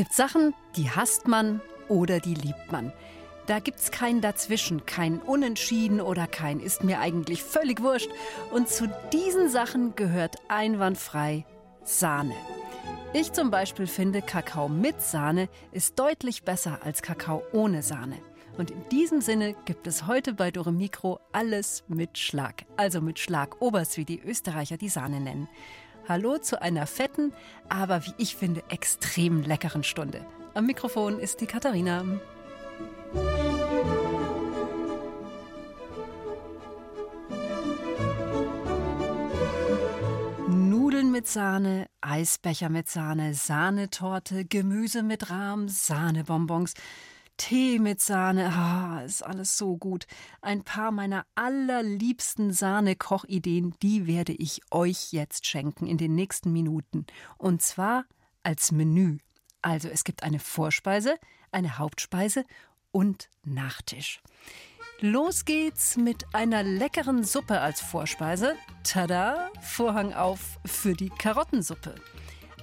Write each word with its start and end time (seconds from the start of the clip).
Gibt 0.00 0.14
Sachen, 0.14 0.54
die 0.76 0.90
hasst 0.90 1.28
man 1.28 1.60
oder 1.88 2.20
die 2.20 2.32
liebt 2.32 2.72
man. 2.72 2.90
Da 3.44 3.58
gibt's 3.58 3.90
kein 3.90 4.22
Dazwischen, 4.22 4.86
kein 4.86 5.18
Unentschieden 5.18 6.00
oder 6.00 6.26
kein 6.26 6.58
ist 6.58 6.82
mir 6.82 7.00
eigentlich 7.00 7.42
völlig 7.42 7.82
wurscht. 7.82 8.08
Und 8.50 8.70
zu 8.70 8.90
diesen 9.12 9.50
Sachen 9.50 9.94
gehört 9.96 10.36
einwandfrei 10.48 11.44
Sahne. 11.84 12.34
Ich 13.12 13.34
zum 13.34 13.50
Beispiel 13.50 13.86
finde, 13.86 14.22
Kakao 14.22 14.70
mit 14.70 15.02
Sahne 15.02 15.50
ist 15.70 15.98
deutlich 15.98 16.44
besser 16.44 16.78
als 16.82 17.02
Kakao 17.02 17.42
ohne 17.52 17.82
Sahne. 17.82 18.16
Und 18.56 18.70
in 18.70 18.88
diesem 18.90 19.20
Sinne 19.20 19.54
gibt 19.66 19.86
es 19.86 20.06
heute 20.06 20.32
bei 20.32 20.50
Dore 20.50 20.72
Mikro 20.72 21.20
alles 21.32 21.84
mit 21.88 22.16
Schlag. 22.16 22.64
Also 22.78 23.02
mit 23.02 23.18
Schlagobers, 23.18 23.98
wie 23.98 24.06
die 24.06 24.20
Österreicher 24.20 24.78
die 24.78 24.88
Sahne 24.88 25.20
nennen. 25.20 25.46
Hallo 26.10 26.38
zu 26.38 26.60
einer 26.60 26.88
fetten, 26.88 27.32
aber 27.68 28.04
wie 28.04 28.14
ich 28.18 28.34
finde, 28.34 28.64
extrem 28.68 29.42
leckeren 29.42 29.84
Stunde. 29.84 30.26
Am 30.54 30.66
Mikrofon 30.66 31.20
ist 31.20 31.40
die 31.40 31.46
Katharina. 31.46 32.04
Nudeln 40.48 41.12
mit 41.12 41.28
Sahne, 41.28 41.86
Eisbecher 42.00 42.70
mit 42.70 42.88
Sahne, 42.88 43.34
Sahnetorte, 43.34 44.44
Gemüse 44.44 45.04
mit 45.04 45.30
Rahm, 45.30 45.68
Sahnebonbons. 45.68 46.74
Tee 47.40 47.78
mit 47.78 48.02
Sahne, 48.02 48.52
ah, 48.54 49.00
ist 49.02 49.24
alles 49.24 49.56
so 49.56 49.78
gut. 49.78 50.06
Ein 50.42 50.62
paar 50.62 50.90
meiner 50.90 51.24
allerliebsten 51.34 52.52
Sahne-Kochideen, 52.52 53.74
die 53.80 54.06
werde 54.06 54.34
ich 54.34 54.60
euch 54.70 55.12
jetzt 55.12 55.46
schenken 55.46 55.86
in 55.86 55.96
den 55.96 56.14
nächsten 56.14 56.52
Minuten. 56.52 57.06
Und 57.38 57.62
zwar 57.62 58.04
als 58.42 58.72
Menü. 58.72 59.16
Also 59.62 59.88
es 59.88 60.04
gibt 60.04 60.22
eine 60.22 60.38
Vorspeise, 60.38 61.16
eine 61.50 61.78
Hauptspeise 61.78 62.44
und 62.92 63.30
Nachtisch. 63.42 64.20
Los 65.00 65.46
geht's 65.46 65.96
mit 65.96 66.34
einer 66.34 66.62
leckeren 66.62 67.24
Suppe 67.24 67.62
als 67.62 67.80
Vorspeise. 67.80 68.54
Tada! 68.84 69.50
Vorhang 69.62 70.12
auf 70.12 70.58
für 70.66 70.92
die 70.92 71.08
Karottensuppe. 71.08 71.94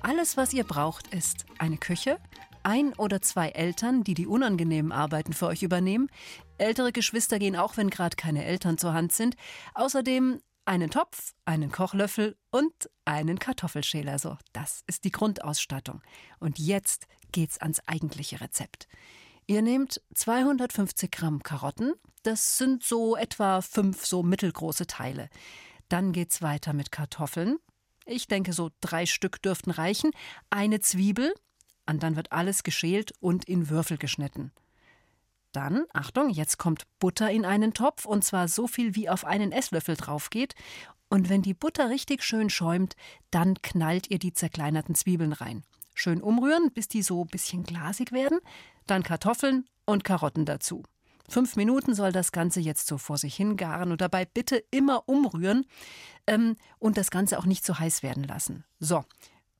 Alles, 0.03 0.37
was 0.37 0.53
ihr 0.53 0.65
braucht, 0.65 1.11
ist 1.15 1.47
eine 1.57 1.77
Küche, 1.77 2.19
ein 2.67 2.93
oder 2.95 3.21
zwei 3.21 3.47
Eltern, 3.49 4.03
die 4.03 4.13
die 4.13 4.27
unangenehmen 4.27 4.91
Arbeiten 4.91 5.31
für 5.31 5.47
euch 5.47 5.63
übernehmen. 5.63 6.09
Ältere 6.57 6.91
Geschwister 6.91 7.39
gehen 7.39 7.55
auch, 7.55 7.77
wenn 7.77 7.89
gerade 7.89 8.17
keine 8.17 8.43
Eltern 8.43 8.77
zur 8.77 8.91
Hand 8.91 9.13
sind. 9.13 9.37
Außerdem 9.73 10.41
einen 10.65 10.89
Topf, 10.89 11.33
einen 11.45 11.71
Kochlöffel 11.71 12.35
und 12.51 12.73
einen 13.05 13.39
Kartoffelschäler. 13.39 14.19
So, 14.19 14.37
das 14.51 14.83
ist 14.85 15.05
die 15.05 15.11
Grundausstattung. 15.11 16.01
Und 16.39 16.59
jetzt 16.59 17.07
geht's 17.31 17.57
ans 17.57 17.79
eigentliche 17.87 18.41
Rezept. 18.41 18.89
Ihr 19.45 19.61
nehmt 19.61 20.01
250 20.15 21.09
Gramm 21.09 21.41
Karotten. 21.43 21.93
Das 22.23 22.57
sind 22.57 22.83
so 22.83 23.15
etwa 23.15 23.61
fünf 23.61 24.05
so 24.05 24.23
mittelgroße 24.23 24.87
Teile. 24.87 25.29
Dann 25.87 26.11
geht's 26.11 26.41
weiter 26.41 26.73
mit 26.73 26.91
Kartoffeln. 26.91 27.59
Ich 28.05 28.27
denke, 28.27 28.51
so 28.51 28.71
drei 28.81 29.05
Stück 29.05 29.41
dürften 29.41 29.71
reichen. 29.71 30.11
Eine 30.49 30.81
Zwiebel, 30.81 31.33
und 31.89 32.03
dann 32.03 32.15
wird 32.15 32.31
alles 32.31 32.63
geschält 32.63 33.13
und 33.19 33.45
in 33.45 33.69
Würfel 33.69 33.97
geschnitten. 33.97 34.51
Dann, 35.51 35.85
Achtung, 35.93 36.29
jetzt 36.29 36.57
kommt 36.57 36.83
Butter 36.99 37.31
in 37.31 37.45
einen 37.45 37.73
Topf 37.73 38.05
und 38.05 38.23
zwar 38.23 38.47
so 38.47 38.67
viel, 38.67 38.95
wie 38.95 39.09
auf 39.09 39.25
einen 39.25 39.51
Esslöffel 39.51 39.95
drauf 39.95 40.29
geht. 40.29 40.53
Und 41.09 41.29
wenn 41.29 41.41
die 41.41 41.53
Butter 41.53 41.89
richtig 41.89 42.23
schön 42.23 42.49
schäumt, 42.49 42.95
dann 43.31 43.55
knallt 43.61 44.11
ihr 44.11 44.19
die 44.19 44.33
zerkleinerten 44.33 44.93
Zwiebeln 44.93 45.33
rein. 45.33 45.63
Schön 45.95 46.21
umrühren, 46.21 46.71
bis 46.73 46.89
die 46.89 47.01
so 47.01 47.23
ein 47.23 47.27
bisschen 47.27 47.63
glasig 47.63 48.11
werden. 48.11 48.39
Dann 48.85 49.03
Kartoffeln 49.03 49.65
und 49.85 50.03
Karotten 50.03 50.45
dazu. 50.45 50.83
Fünf 51.29 51.55
Minuten 51.55 51.93
soll 51.93 52.11
das 52.11 52.31
Ganze 52.31 52.59
jetzt 52.59 52.87
so 52.87 52.97
vor 52.97 53.17
sich 53.17 53.35
hingaren 53.35 53.91
und 53.91 53.99
dabei 53.99 54.25
bitte 54.25 54.63
immer 54.71 55.09
umrühren 55.09 55.65
ähm, 56.25 56.55
und 56.79 56.97
das 56.97 57.09
Ganze 57.09 57.37
auch 57.37 57.45
nicht 57.45 57.65
zu 57.65 57.79
heiß 57.79 58.03
werden 58.03 58.23
lassen. 58.23 58.63
So, 58.79 59.03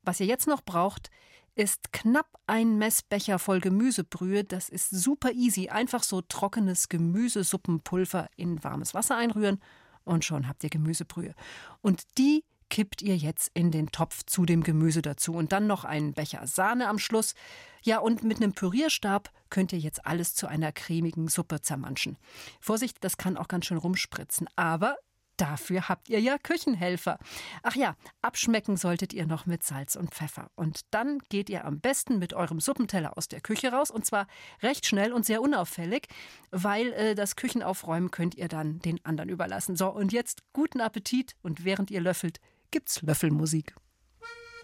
was 0.02 0.20
ihr 0.20 0.26
jetzt 0.26 0.46
noch 0.46 0.62
braucht, 0.62 1.10
ist 1.58 1.92
knapp 1.92 2.38
ein 2.46 2.78
Messbecher 2.78 3.38
voll 3.38 3.60
Gemüsebrühe. 3.60 4.44
Das 4.44 4.68
ist 4.68 4.90
super 4.90 5.32
easy. 5.32 5.68
Einfach 5.68 6.04
so 6.04 6.20
trockenes 6.20 6.88
Gemüsesuppenpulver 6.88 8.28
in 8.36 8.62
warmes 8.62 8.94
Wasser 8.94 9.16
einrühren 9.16 9.60
und 10.04 10.24
schon 10.24 10.48
habt 10.48 10.62
ihr 10.62 10.70
Gemüsebrühe. 10.70 11.34
Und 11.82 12.04
die 12.16 12.44
kippt 12.70 13.02
ihr 13.02 13.16
jetzt 13.16 13.50
in 13.54 13.70
den 13.70 13.90
Topf 13.90 14.24
zu 14.24 14.44
dem 14.44 14.62
Gemüse 14.62 15.02
dazu 15.02 15.34
und 15.34 15.52
dann 15.52 15.66
noch 15.66 15.84
einen 15.84 16.12
Becher 16.14 16.46
Sahne 16.46 16.88
am 16.88 16.98
Schluss. 16.98 17.34
Ja, 17.82 17.98
und 17.98 18.22
mit 18.22 18.36
einem 18.38 18.52
Pürierstab 18.52 19.32
könnt 19.50 19.72
ihr 19.72 19.78
jetzt 19.78 20.06
alles 20.06 20.34
zu 20.34 20.46
einer 20.46 20.70
cremigen 20.70 21.28
Suppe 21.28 21.60
zermanschen. 21.60 22.18
Vorsicht, 22.60 22.98
das 23.00 23.16
kann 23.16 23.36
auch 23.36 23.48
ganz 23.48 23.66
schön 23.66 23.78
rumspritzen, 23.78 24.48
aber 24.54 24.96
Dafür 25.38 25.88
habt 25.88 26.08
ihr 26.08 26.20
ja 26.20 26.36
Küchenhelfer. 26.36 27.18
Ach 27.62 27.76
ja, 27.76 27.96
abschmecken 28.20 28.76
solltet 28.76 29.12
ihr 29.12 29.24
noch 29.24 29.46
mit 29.46 29.62
Salz 29.62 29.96
und 29.96 30.14
Pfeffer. 30.14 30.50
Und 30.56 30.80
dann 30.90 31.20
geht 31.30 31.48
ihr 31.48 31.64
am 31.64 31.80
besten 31.80 32.18
mit 32.18 32.34
eurem 32.34 32.60
Suppenteller 32.60 33.16
aus 33.16 33.28
der 33.28 33.40
Küche 33.40 33.72
raus. 33.72 33.90
Und 33.90 34.04
zwar 34.04 34.26
recht 34.62 34.84
schnell 34.84 35.12
und 35.12 35.24
sehr 35.24 35.40
unauffällig, 35.40 36.08
weil 36.50 36.92
äh, 36.92 37.14
das 37.14 37.36
Küchenaufräumen 37.36 38.10
könnt 38.10 38.34
ihr 38.34 38.48
dann 38.48 38.80
den 38.80 39.02
anderen 39.04 39.30
überlassen. 39.30 39.76
So, 39.76 39.88
und 39.88 40.12
jetzt 40.12 40.42
guten 40.52 40.80
Appetit. 40.80 41.36
Und 41.40 41.64
während 41.64 41.90
ihr 41.90 42.00
löffelt, 42.00 42.40
gibt's 42.72 43.00
Löffelmusik. 43.02 43.74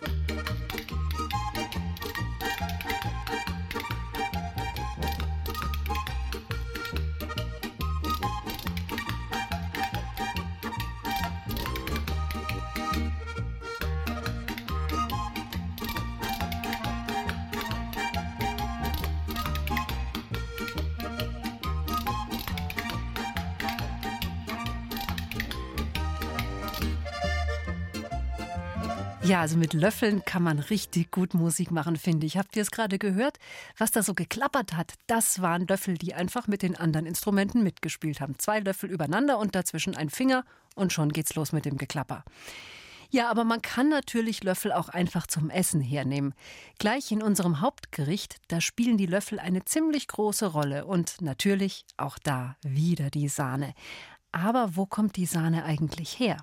Musik 0.00 0.33
Ja, 29.26 29.40
also 29.40 29.56
mit 29.56 29.72
Löffeln 29.72 30.22
kann 30.26 30.42
man 30.42 30.58
richtig 30.58 31.10
gut 31.10 31.32
Musik 31.32 31.70
machen, 31.70 31.96
finde 31.96 32.26
ich. 32.26 32.36
Habt 32.36 32.56
ihr 32.56 32.62
es 32.62 32.70
gerade 32.70 32.98
gehört? 32.98 33.38
Was 33.78 33.90
da 33.90 34.02
so 34.02 34.12
geklappert 34.12 34.76
hat, 34.76 34.92
das 35.06 35.40
waren 35.40 35.66
Löffel, 35.66 35.96
die 35.96 36.12
einfach 36.12 36.46
mit 36.46 36.60
den 36.60 36.76
anderen 36.76 37.06
Instrumenten 37.06 37.62
mitgespielt 37.62 38.20
haben. 38.20 38.38
Zwei 38.38 38.60
Löffel 38.60 38.90
übereinander 38.90 39.38
und 39.38 39.54
dazwischen 39.54 39.96
ein 39.96 40.10
Finger 40.10 40.44
und 40.74 40.92
schon 40.92 41.10
geht's 41.10 41.34
los 41.36 41.52
mit 41.52 41.64
dem 41.64 41.78
Geklapper. 41.78 42.22
Ja, 43.08 43.30
aber 43.30 43.44
man 43.44 43.62
kann 43.62 43.88
natürlich 43.88 44.44
Löffel 44.44 44.72
auch 44.72 44.90
einfach 44.90 45.26
zum 45.26 45.48
Essen 45.48 45.80
hernehmen. 45.80 46.34
Gleich 46.78 47.10
in 47.10 47.22
unserem 47.22 47.62
Hauptgericht, 47.62 48.36
da 48.48 48.60
spielen 48.60 48.98
die 48.98 49.06
Löffel 49.06 49.38
eine 49.38 49.64
ziemlich 49.64 50.06
große 50.06 50.48
Rolle 50.48 50.84
und 50.84 51.22
natürlich 51.22 51.86
auch 51.96 52.18
da 52.18 52.56
wieder 52.62 53.08
die 53.08 53.28
Sahne. 53.28 53.72
Aber 54.32 54.76
wo 54.76 54.84
kommt 54.84 55.16
die 55.16 55.26
Sahne 55.26 55.64
eigentlich 55.64 56.18
her? 56.18 56.36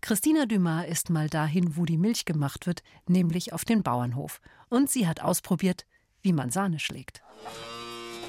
Christina 0.00 0.46
Dumas 0.46 0.86
ist 0.86 1.10
mal 1.10 1.28
dahin, 1.28 1.76
wo 1.76 1.84
die 1.84 1.98
Milch 1.98 2.24
gemacht 2.24 2.66
wird, 2.66 2.82
nämlich 3.08 3.52
auf 3.52 3.64
den 3.64 3.82
Bauernhof. 3.82 4.40
Und 4.68 4.90
sie 4.90 5.06
hat 5.06 5.20
ausprobiert, 5.20 5.86
wie 6.22 6.32
man 6.32 6.50
Sahne 6.50 6.78
schlägt. 6.78 7.22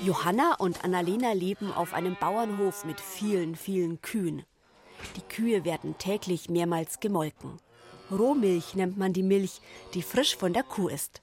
Johanna 0.03 0.55
und 0.55 0.83
Annalena 0.83 1.33
leben 1.33 1.71
auf 1.71 1.93
einem 1.93 2.15
Bauernhof 2.19 2.85
mit 2.85 2.99
vielen, 2.99 3.55
vielen 3.55 4.01
Kühen. 4.01 4.43
Die 5.15 5.21
Kühe 5.21 5.65
werden 5.65 5.97
täglich 5.97 6.49
mehrmals 6.49 6.99
gemolken. 6.99 7.59
Rohmilch 8.11 8.75
nennt 8.75 8.97
man 8.97 9.13
die 9.13 9.23
Milch, 9.23 9.61
die 9.93 10.01
frisch 10.01 10.35
von 10.35 10.53
der 10.53 10.63
Kuh 10.63 10.87
ist. 10.87 11.21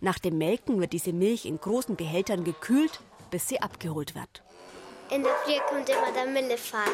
Nach 0.00 0.18
dem 0.18 0.38
Melken 0.38 0.80
wird 0.80 0.92
diese 0.92 1.12
Milch 1.12 1.44
in 1.44 1.58
großen 1.58 1.96
Behältern 1.96 2.44
gekühlt, 2.44 3.00
bis 3.30 3.48
sie 3.48 3.60
abgeholt 3.60 4.14
wird. 4.14 4.42
In 5.10 5.22
der 5.22 5.34
Früh 5.44 5.58
kommt 5.68 5.88
immer 5.88 6.12
der 6.12 6.26
Millefahrer. 6.26 6.88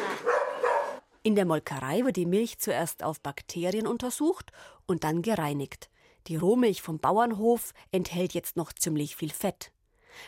In 1.21 1.35
der 1.35 1.45
Molkerei 1.45 2.05
wird 2.05 2.15
die 2.15 2.25
Milch 2.25 2.59
zuerst 2.59 3.03
auf 3.03 3.19
Bakterien 3.19 3.87
untersucht 3.87 4.53
und 4.85 5.03
dann 5.03 5.21
gereinigt. 5.21 5.89
Die 6.27 6.37
Rohmilch 6.37 6.81
vom 6.81 6.99
Bauernhof 6.99 7.73
enthält 7.91 8.33
jetzt 8.33 8.55
noch 8.55 8.71
ziemlich 8.71 9.17
viel 9.17 9.31
Fett. 9.31 9.71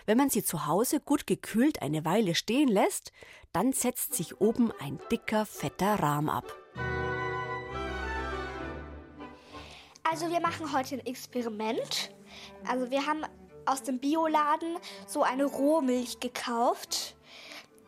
Wenn 0.05 0.17
man 0.17 0.29
sie 0.29 0.43
zu 0.43 0.65
Hause 0.65 0.99
gut 0.99 1.27
gekühlt 1.27 1.81
eine 1.81 2.03
Weile 2.03 2.35
stehen 2.35 2.67
lässt, 2.67 3.13
dann 3.53 3.71
setzt 3.71 4.15
sich 4.15 4.41
oben 4.41 4.71
ein 4.79 4.99
dicker, 5.09 5.45
fetter 5.45 5.95
Rahm 5.95 6.29
ab. 6.29 6.53
Also 10.03 10.29
wir 10.29 10.41
machen 10.41 10.73
heute 10.73 10.95
ein 10.95 11.05
Experiment. 11.05 12.11
Also 12.67 12.91
wir 12.91 13.05
haben 13.05 13.23
aus 13.65 13.83
dem 13.83 13.99
Bioladen 13.99 14.77
so 15.07 15.23
eine 15.23 15.45
Rohmilch 15.45 16.19
gekauft. 16.19 17.15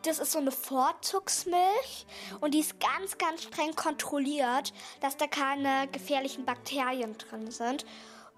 Das 0.04 0.20
ist 0.20 0.34
so 0.34 0.40
eine 0.40 0.52
Vorzugsmilch 0.52 2.06
und 2.42 2.54
die 2.54 2.60
ist 2.60 2.76
ganz, 2.80 3.18
ganz 3.18 3.44
streng 3.44 3.74
kontrolliert, 3.74 4.74
dass 5.00 5.16
da 5.16 5.28
keine 5.28 5.88
gefährlichen 5.92 6.46
Bakterien 6.46 7.18
drin 7.18 7.50
sind. 7.52 7.86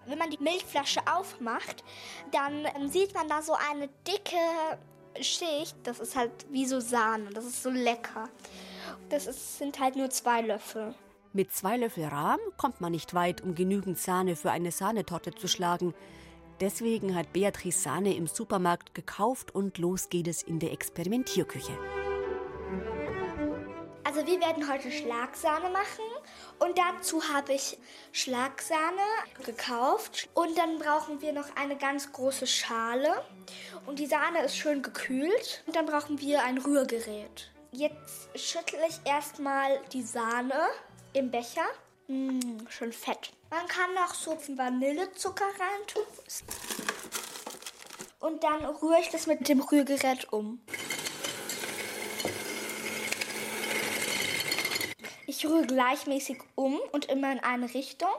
Wenn 0.05 0.19
man 0.19 0.29
die 0.29 0.37
Milchflasche 0.37 1.01
aufmacht, 1.11 1.83
dann 2.31 2.65
ähm, 2.75 2.87
sieht 2.87 3.15
man 3.15 3.27
da 3.27 3.41
so 3.41 3.53
eine 3.71 3.89
dicke 4.07 4.37
Schicht. 5.19 5.75
Das 5.83 5.99
ist 5.99 6.15
halt 6.15 6.31
wie 6.51 6.65
so 6.65 6.79
Sahne. 6.79 7.31
Das 7.31 7.45
ist 7.45 7.63
so 7.63 7.71
lecker. 7.71 8.29
Das 9.09 9.25
ist, 9.25 9.57
sind 9.57 9.79
halt 9.79 9.95
nur 9.95 10.11
zwei 10.11 10.41
Löffel. 10.41 10.93
Mit 11.33 11.51
zwei 11.51 11.77
Löffel 11.77 12.05
Rahm 12.05 12.39
kommt 12.57 12.79
man 12.79 12.91
nicht 12.91 13.13
weit, 13.13 13.41
um 13.41 13.55
genügend 13.55 13.97
Sahne 13.97 14.35
für 14.35 14.51
eine 14.51 14.71
Sahnetorte 14.71 15.33
zu 15.33 15.47
schlagen. 15.47 15.93
Deswegen 16.61 17.15
hat 17.15 17.33
Beatrice 17.33 17.81
Sahne 17.81 18.15
im 18.15 18.27
Supermarkt 18.27 18.93
gekauft 18.95 19.53
und 19.53 19.77
los 19.77 20.09
geht 20.09 20.27
es 20.27 20.41
in 20.41 20.59
der 20.59 20.71
Experimentierküche. 20.71 21.77
Also 24.05 24.25
wir 24.27 24.39
werden 24.39 24.71
heute 24.71 24.91
Schlagsahne 24.91 25.69
machen 25.71 26.05
und 26.59 26.77
dazu 26.77 27.21
habe 27.33 27.53
ich 27.53 27.77
Schlagsahne 28.13 29.01
gekauft 29.43 30.29
und 30.33 30.57
dann 30.57 30.79
brauchen 30.79 31.21
wir 31.21 31.33
noch 31.33 31.53
eine 31.57 31.75
ganz 31.75 32.13
große 32.13 32.47
Schale 32.47 33.09
und 33.85 33.99
die 33.99 34.05
Sahne 34.05 34.45
ist 34.45 34.55
schön 34.55 34.81
gekühlt 34.81 35.63
und 35.67 35.75
dann 35.75 35.85
brauchen 35.85 36.21
wir 36.21 36.43
ein 36.43 36.59
Rührgerät. 36.59 37.51
Jetzt 37.71 38.29
schüttle 38.35 38.79
ich 38.87 38.99
erstmal 39.03 39.81
die 39.91 40.03
Sahne 40.03 40.61
im 41.11 41.29
Becher. 41.29 41.65
Mmh, 42.07 42.69
schön 42.69 42.93
fett. 42.93 43.33
Man 43.49 43.67
kann 43.67 43.93
noch 43.93 44.13
so 44.13 44.31
Vanillezucker 44.31 45.45
reintun. 45.45 46.03
Und 48.19 48.43
dann 48.43 48.65
rühre 48.65 48.99
ich 48.99 49.09
das 49.09 49.27
mit 49.27 49.47
dem 49.47 49.61
Rührgerät 49.61 50.31
um. 50.33 50.59
Ich 55.27 55.45
rühre 55.45 55.65
gleichmäßig 55.65 56.39
um 56.55 56.79
und 56.91 57.05
immer 57.05 57.31
in 57.31 57.39
eine 57.39 57.73
Richtung. 57.73 58.09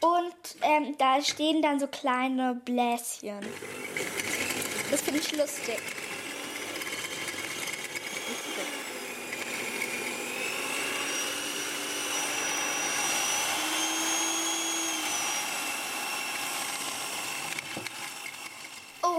Und 0.00 0.34
ähm, 0.62 0.96
da 0.98 1.22
stehen 1.22 1.62
dann 1.62 1.80
so 1.80 1.86
kleine 1.86 2.54
Bläschen. 2.64 3.40
Das 4.90 5.00
finde 5.00 5.20
ich 5.20 5.36
lustig. 5.36 5.78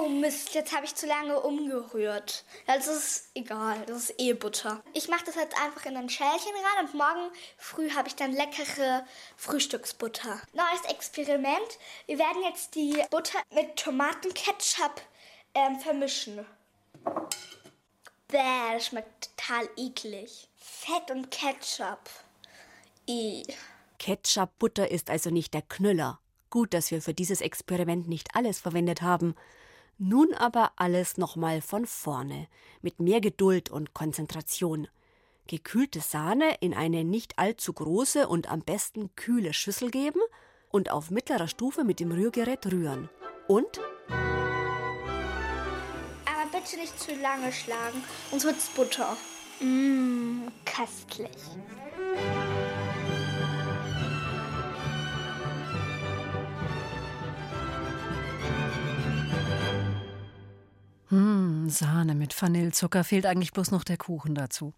Oh 0.08 0.10
Mist, 0.10 0.54
jetzt 0.56 0.74
habe 0.74 0.86
ich 0.86 0.96
zu 0.96 1.06
lange 1.06 1.38
umgerührt. 1.42 2.46
Das 2.66 2.88
ist 2.88 3.30
egal, 3.36 3.78
das 3.88 4.10
ist 4.10 4.22
eh 4.22 4.32
Butter. 4.32 4.82
Ich 4.94 5.10
mache 5.10 5.26
das 5.26 5.36
jetzt 5.36 5.60
einfach 5.62 5.86
in 5.86 5.98
ein 5.98 6.08
Schälchen 6.08 6.54
rein 6.54 6.86
und 6.86 6.94
morgen 6.94 7.30
früh 7.58 7.92
habe 7.92 8.08
ich 8.08 8.16
dann 8.16 8.32
leckere 8.32 9.06
Frühstücksbutter. 9.36 10.42
Neues 10.54 10.90
Experiment. 10.90 11.78
Wir 12.06 12.20
werden 12.20 12.42
jetzt 12.44 12.76
die 12.76 13.04
Butter 13.10 13.40
mit 13.54 13.76
Tomatenketchup 13.76 15.02
ähm, 15.54 15.78
vermischen. 15.78 16.46
Bäh, 18.30 18.74
das 18.74 18.86
schmeckt 18.86 19.36
total 19.36 19.68
eklig. 19.76 20.48
Fett 20.56 21.12
und 21.12 21.32
Ketchup. 21.32 22.10
I. 23.10 23.44
Ketchup-Butter 24.00 24.90
ist 24.90 25.10
also 25.10 25.32
nicht 25.32 25.54
der 25.54 25.64
Knüller. 25.64 26.22
Gut, 26.50 26.74
dass 26.74 26.92
wir 26.92 27.02
für 27.02 27.14
dieses 27.14 27.42
Experiment 27.42 28.08
nicht 28.08 28.30
alles 28.36 28.62
verwendet 28.62 29.02
haben. 29.02 29.36
Nun 30.00 30.36
aber 30.36 30.74
alles 30.76 31.18
nochmal 31.18 31.62
von 31.62 31.88
vorne, 31.88 32.48
mit 32.82 33.00
mehr 33.00 33.20
Geduld 33.20 33.72
und 33.72 33.96
Konzentration. 33.96 34.88
Gekühlte 35.48 36.02
Sahne 36.02 36.56
in 36.60 36.76
eine 36.76 37.04
nicht 37.04 37.40
allzu 37.40 37.74
große 37.74 38.28
und 38.28 38.52
am 38.52 38.62
besten 38.62 39.10
kühle 39.16 39.54
Schüssel 39.54 39.90
geben 39.90 40.22
und 40.70 40.92
auf 40.92 41.10
mittlerer 41.10 41.48
Stufe 41.48 41.84
mit 41.84 42.00
dem 42.00 42.12
Rührgerät 42.12 42.68
rühren. 42.68 43.10
Und? 43.48 43.80
Aber 46.26 46.52
bitte 46.52 46.78
nicht 46.78 47.00
zu 47.00 47.16
lange 47.16 47.52
schlagen, 47.52 48.04
sonst 48.30 48.46
wird's 48.46 48.70
Butter. 48.70 49.18
Mmm, 49.62 50.52
köstlich. 50.66 51.32
Hm, 61.10 61.70
Sahne 61.70 62.16
mit 62.16 62.40
Vanillezucker 62.40 63.04
fehlt 63.04 63.26
eigentlich 63.26 63.54
bloß 63.54 63.72
noch 63.72 63.84
der 63.84 63.98
Kuchen 63.98 64.36
dazu. 64.36 64.74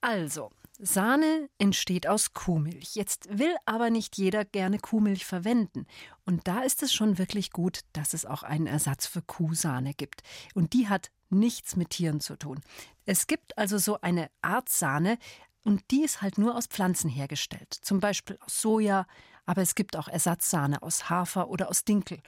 Also, 0.00 0.50
Sahne 0.78 1.48
entsteht 1.58 2.06
aus 2.06 2.32
Kuhmilch. 2.32 2.94
Jetzt 2.94 3.28
will 3.30 3.54
aber 3.66 3.90
nicht 3.90 4.16
jeder 4.16 4.44
gerne 4.44 4.78
Kuhmilch 4.78 5.24
verwenden. 5.24 5.86
Und 6.24 6.48
da 6.48 6.62
ist 6.62 6.82
es 6.82 6.92
schon 6.92 7.18
wirklich 7.18 7.52
gut, 7.52 7.80
dass 7.92 8.14
es 8.14 8.26
auch 8.26 8.42
einen 8.42 8.66
Ersatz 8.66 9.06
für 9.06 9.22
Kuhsahne 9.22 9.94
gibt. 9.94 10.22
Und 10.54 10.72
die 10.72 10.88
hat 10.88 11.10
nichts 11.30 11.76
mit 11.76 11.90
Tieren 11.90 12.20
zu 12.20 12.36
tun. 12.36 12.60
Es 13.06 13.26
gibt 13.26 13.56
also 13.58 13.78
so 13.78 14.00
eine 14.00 14.28
Art 14.42 14.68
Sahne, 14.68 15.18
und 15.64 15.90
die 15.90 16.02
ist 16.02 16.22
halt 16.22 16.38
nur 16.38 16.56
aus 16.56 16.66
Pflanzen 16.66 17.08
hergestellt. 17.08 17.72
Zum 17.72 18.00
Beispiel 18.00 18.36
aus 18.44 18.60
Soja, 18.60 19.06
aber 19.46 19.62
es 19.62 19.74
gibt 19.74 19.96
auch 19.96 20.08
Ersatzsahne 20.08 20.82
aus 20.82 21.08
Hafer 21.08 21.48
oder 21.48 21.68
aus 21.68 21.84
Dinkel. 21.84 22.18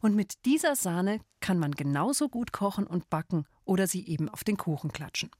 Und 0.00 0.14
mit 0.16 0.44
dieser 0.44 0.76
Sahne 0.76 1.20
kann 1.40 1.58
man 1.58 1.72
genauso 1.72 2.28
gut 2.28 2.52
kochen 2.52 2.86
und 2.86 3.10
backen 3.10 3.46
oder 3.64 3.86
sie 3.86 4.06
eben 4.06 4.28
auf 4.28 4.44
den 4.44 4.56
Kuchen 4.56 4.92
klatschen. 4.92 5.30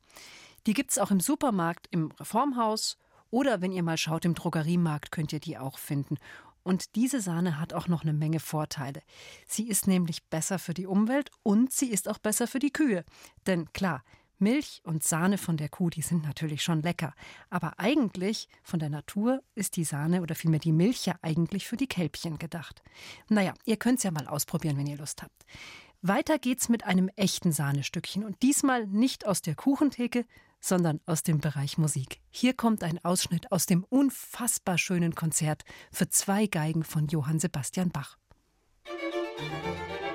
Die 0.66 0.74
gibt's 0.74 0.98
auch 0.98 1.10
im 1.10 1.20
Supermarkt, 1.20 1.86
im 1.90 2.10
Reformhaus 2.12 2.96
oder 3.30 3.60
wenn 3.60 3.72
ihr 3.72 3.82
mal 3.82 3.96
schaut 3.96 4.24
im 4.24 4.34
Drogeriemarkt, 4.34 5.10
könnt 5.10 5.32
ihr 5.32 5.40
die 5.40 5.56
auch 5.56 5.78
finden. 5.78 6.18
Und 6.62 6.94
diese 6.94 7.20
Sahne 7.20 7.58
hat 7.58 7.72
auch 7.72 7.88
noch 7.88 8.02
eine 8.02 8.12
Menge 8.12 8.40
Vorteile. 8.40 9.02
Sie 9.46 9.68
ist 9.68 9.86
nämlich 9.86 10.24
besser 10.24 10.58
für 10.58 10.74
die 10.74 10.86
Umwelt 10.86 11.30
und 11.42 11.72
sie 11.72 11.90
ist 11.90 12.08
auch 12.08 12.18
besser 12.18 12.46
für 12.46 12.58
die 12.58 12.72
Kühe. 12.72 13.04
Denn 13.46 13.72
klar, 13.72 14.02
Milch 14.40 14.80
und 14.84 15.02
Sahne 15.02 15.38
von 15.38 15.56
der 15.56 15.68
Kuh, 15.68 15.90
die 15.90 16.02
sind 16.02 16.24
natürlich 16.24 16.62
schon 16.62 16.82
lecker. 16.82 17.14
Aber 17.48 17.78
eigentlich 17.78 18.48
von 18.62 18.80
der 18.80 18.90
Natur 18.90 19.42
ist 19.54 19.76
die 19.76 19.84
Sahne 19.84 20.22
oder 20.22 20.34
vielmehr 20.34 20.60
die 20.60 20.72
Milch 20.72 21.06
ja 21.06 21.14
eigentlich 21.22 21.66
für 21.66 21.76
die 21.76 21.86
Kälbchen 21.86 22.38
gedacht. 22.38 22.82
Naja, 23.28 23.54
ihr 23.64 23.76
könnt 23.76 23.98
es 23.98 24.04
ja 24.04 24.10
mal 24.10 24.26
ausprobieren, 24.26 24.76
wenn 24.76 24.86
ihr 24.86 24.98
Lust 24.98 25.22
habt. 25.22 25.44
Weiter 26.02 26.38
geht's 26.38 26.68
mit 26.68 26.84
einem 26.84 27.10
echten 27.16 27.52
Sahnestückchen 27.52 28.24
und 28.24 28.42
diesmal 28.42 28.86
nicht 28.86 29.26
aus 29.26 29.42
der 29.42 29.54
Kuchentheke, 29.54 30.24
sondern 30.60 31.00
aus 31.06 31.22
dem 31.22 31.40
Bereich 31.40 31.78
Musik. 31.78 32.20
Hier 32.30 32.54
kommt 32.54 32.82
ein 32.82 33.02
Ausschnitt 33.04 33.52
aus 33.52 33.66
dem 33.66 33.84
unfassbar 33.84 34.78
schönen 34.78 35.14
Konzert 35.14 35.62
für 35.92 36.08
zwei 36.08 36.46
Geigen 36.46 36.84
von 36.84 37.06
Johann 37.08 37.38
Sebastian 37.38 37.90
Bach. 37.90 38.16
Musik 38.86 40.09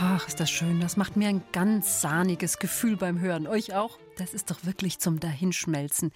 Ach, 0.00 0.26
ist 0.26 0.40
das 0.40 0.50
schön. 0.50 0.80
Das 0.80 0.96
macht 0.96 1.16
mir 1.16 1.28
ein 1.28 1.42
ganz 1.52 2.00
sahniges 2.00 2.58
Gefühl 2.58 2.96
beim 2.96 3.20
Hören. 3.20 3.46
Euch 3.46 3.74
auch? 3.74 3.98
Das 4.16 4.34
ist 4.34 4.50
doch 4.50 4.64
wirklich 4.64 4.98
zum 4.98 5.20
Dahinschmelzen. 5.20 6.10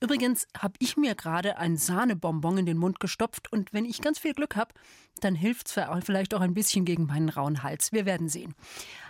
Übrigens 0.00 0.46
habe 0.56 0.74
ich 0.78 0.96
mir 0.96 1.14
gerade 1.14 1.58
ein 1.58 1.76
Sahnebonbon 1.76 2.56
in 2.56 2.66
den 2.66 2.78
Mund 2.78 3.00
gestopft 3.00 3.52
und 3.52 3.74
wenn 3.74 3.84
ich 3.84 4.00
ganz 4.00 4.18
viel 4.18 4.32
Glück 4.32 4.56
habe, 4.56 4.72
dann 5.20 5.34
hilft 5.34 5.68
es 5.68 6.04
vielleicht 6.04 6.32
auch 6.32 6.40
ein 6.40 6.54
bisschen 6.54 6.86
gegen 6.86 7.04
meinen 7.04 7.28
rauen 7.28 7.62
Hals. 7.62 7.92
Wir 7.92 8.06
werden 8.06 8.30
sehen. 8.30 8.54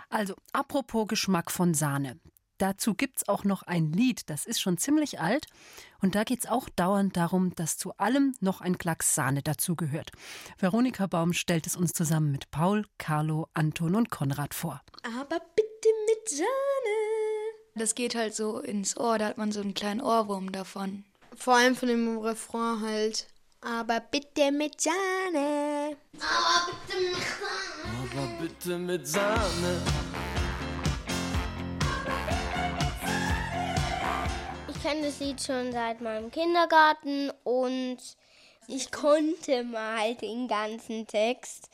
Also, 0.09 0.35
apropos 0.51 1.07
Geschmack 1.07 1.49
von 1.49 1.73
Sahne. 1.73 2.19
Dazu 2.59 2.93
gibt's 2.93 3.27
auch 3.29 3.45
noch 3.45 3.63
ein 3.63 3.93
Lied, 3.93 4.29
das 4.29 4.45
ist 4.45 4.59
schon 4.59 4.77
ziemlich 4.77 5.21
alt. 5.21 5.47
Und 6.01 6.13
da 6.13 6.25
geht's 6.25 6.45
auch 6.45 6.67
dauernd 6.67 7.15
darum, 7.15 7.55
dass 7.55 7.77
zu 7.77 7.93
allem 7.97 8.35
noch 8.41 8.59
ein 8.59 8.77
Klacks 8.77 9.15
Sahne 9.15 9.41
dazugehört. 9.41 10.11
Veronika 10.57 11.07
Baum 11.07 11.31
stellt 11.31 11.67
es 11.67 11.77
uns 11.77 11.93
zusammen 11.93 12.31
mit 12.33 12.51
Paul, 12.51 12.85
Carlo, 12.97 13.47
Anton 13.53 13.95
und 13.95 14.11
Konrad 14.11 14.53
vor. 14.53 14.81
Aber 15.03 15.39
bitte 15.55 15.89
mit 16.07 16.29
Sahne. 16.29 16.49
Das 17.75 17.95
geht 17.95 18.13
halt 18.13 18.35
so 18.35 18.59
ins 18.59 18.97
Ohr, 18.97 19.17
da 19.17 19.27
hat 19.27 19.37
man 19.37 19.53
so 19.53 19.61
einen 19.61 19.73
kleinen 19.73 20.01
Ohrwurm 20.01 20.51
davon. 20.51 21.05
Vor 21.37 21.55
allem 21.55 21.77
von 21.77 21.87
dem 21.87 22.17
Refrain 22.17 22.81
halt. 22.81 23.27
Aber 23.61 24.01
bitte 24.01 24.51
mit 24.51 24.81
Sahne. 24.81 25.95
Aber 26.19 26.67
bitte 26.67 26.99
mit 27.07 27.17
Sahne. 27.25 27.99
Aber 28.03 28.27
bitte 28.41 28.77
mit 28.77 29.07
Sahne. 29.07 30.38
Kenne 34.83 35.07
das 35.07 35.19
Lied 35.19 35.41
schon 35.41 35.71
seit 35.71 35.99
meinem 35.99 36.31
Kindergarten 36.31 37.31
und 37.43 37.97
ich 38.67 38.91
konnte 38.91 39.63
mal 39.63 40.15
den 40.15 40.47
ganzen 40.47 41.05
Text. 41.07 41.69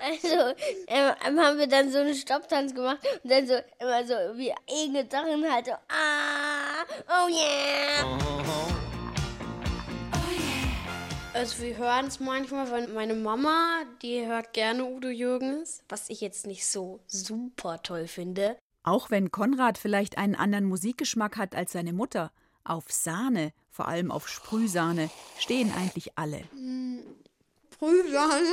Also 0.00 0.54
ähm, 0.88 1.14
haben 1.38 1.58
wir 1.58 1.68
dann 1.68 1.92
so 1.92 1.98
einen 1.98 2.14
Stopptanz 2.14 2.74
gemacht 2.74 2.98
und 3.22 3.30
dann 3.30 3.46
so 3.46 3.54
immer 3.78 4.04
so 4.04 4.14
wie 4.36 4.52
eigene 4.68 5.06
Sachen 5.08 5.50
halt 5.50 5.66
so, 5.66 5.72
ah, 5.72 6.84
oh 7.08 7.28
yeah. 7.28 8.18
Also 11.32 11.62
wir 11.62 11.76
hören 11.76 12.06
es 12.06 12.18
manchmal, 12.18 12.70
weil 12.70 12.88
meine 12.88 13.14
Mama, 13.14 13.82
die 14.02 14.26
hört 14.26 14.52
gerne 14.52 14.84
Udo 14.84 15.08
Jürgens, 15.08 15.84
was 15.88 16.10
ich 16.10 16.20
jetzt 16.20 16.46
nicht 16.46 16.66
so 16.66 16.98
super 17.06 17.80
toll 17.82 18.08
finde. 18.08 18.56
Auch 18.82 19.10
wenn 19.10 19.30
Konrad 19.30 19.76
vielleicht 19.78 20.16
einen 20.16 20.34
anderen 20.34 20.64
Musikgeschmack 20.64 21.36
hat 21.36 21.54
als 21.54 21.72
seine 21.72 21.92
Mutter, 21.92 22.32
auf 22.64 22.90
Sahne, 22.90 23.52
vor 23.70 23.88
allem 23.88 24.10
auf 24.10 24.28
Sprühsahne, 24.28 25.10
stehen 25.38 25.72
eigentlich 25.72 26.16
alle. 26.16 26.44
Sprühsahne? 27.72 28.46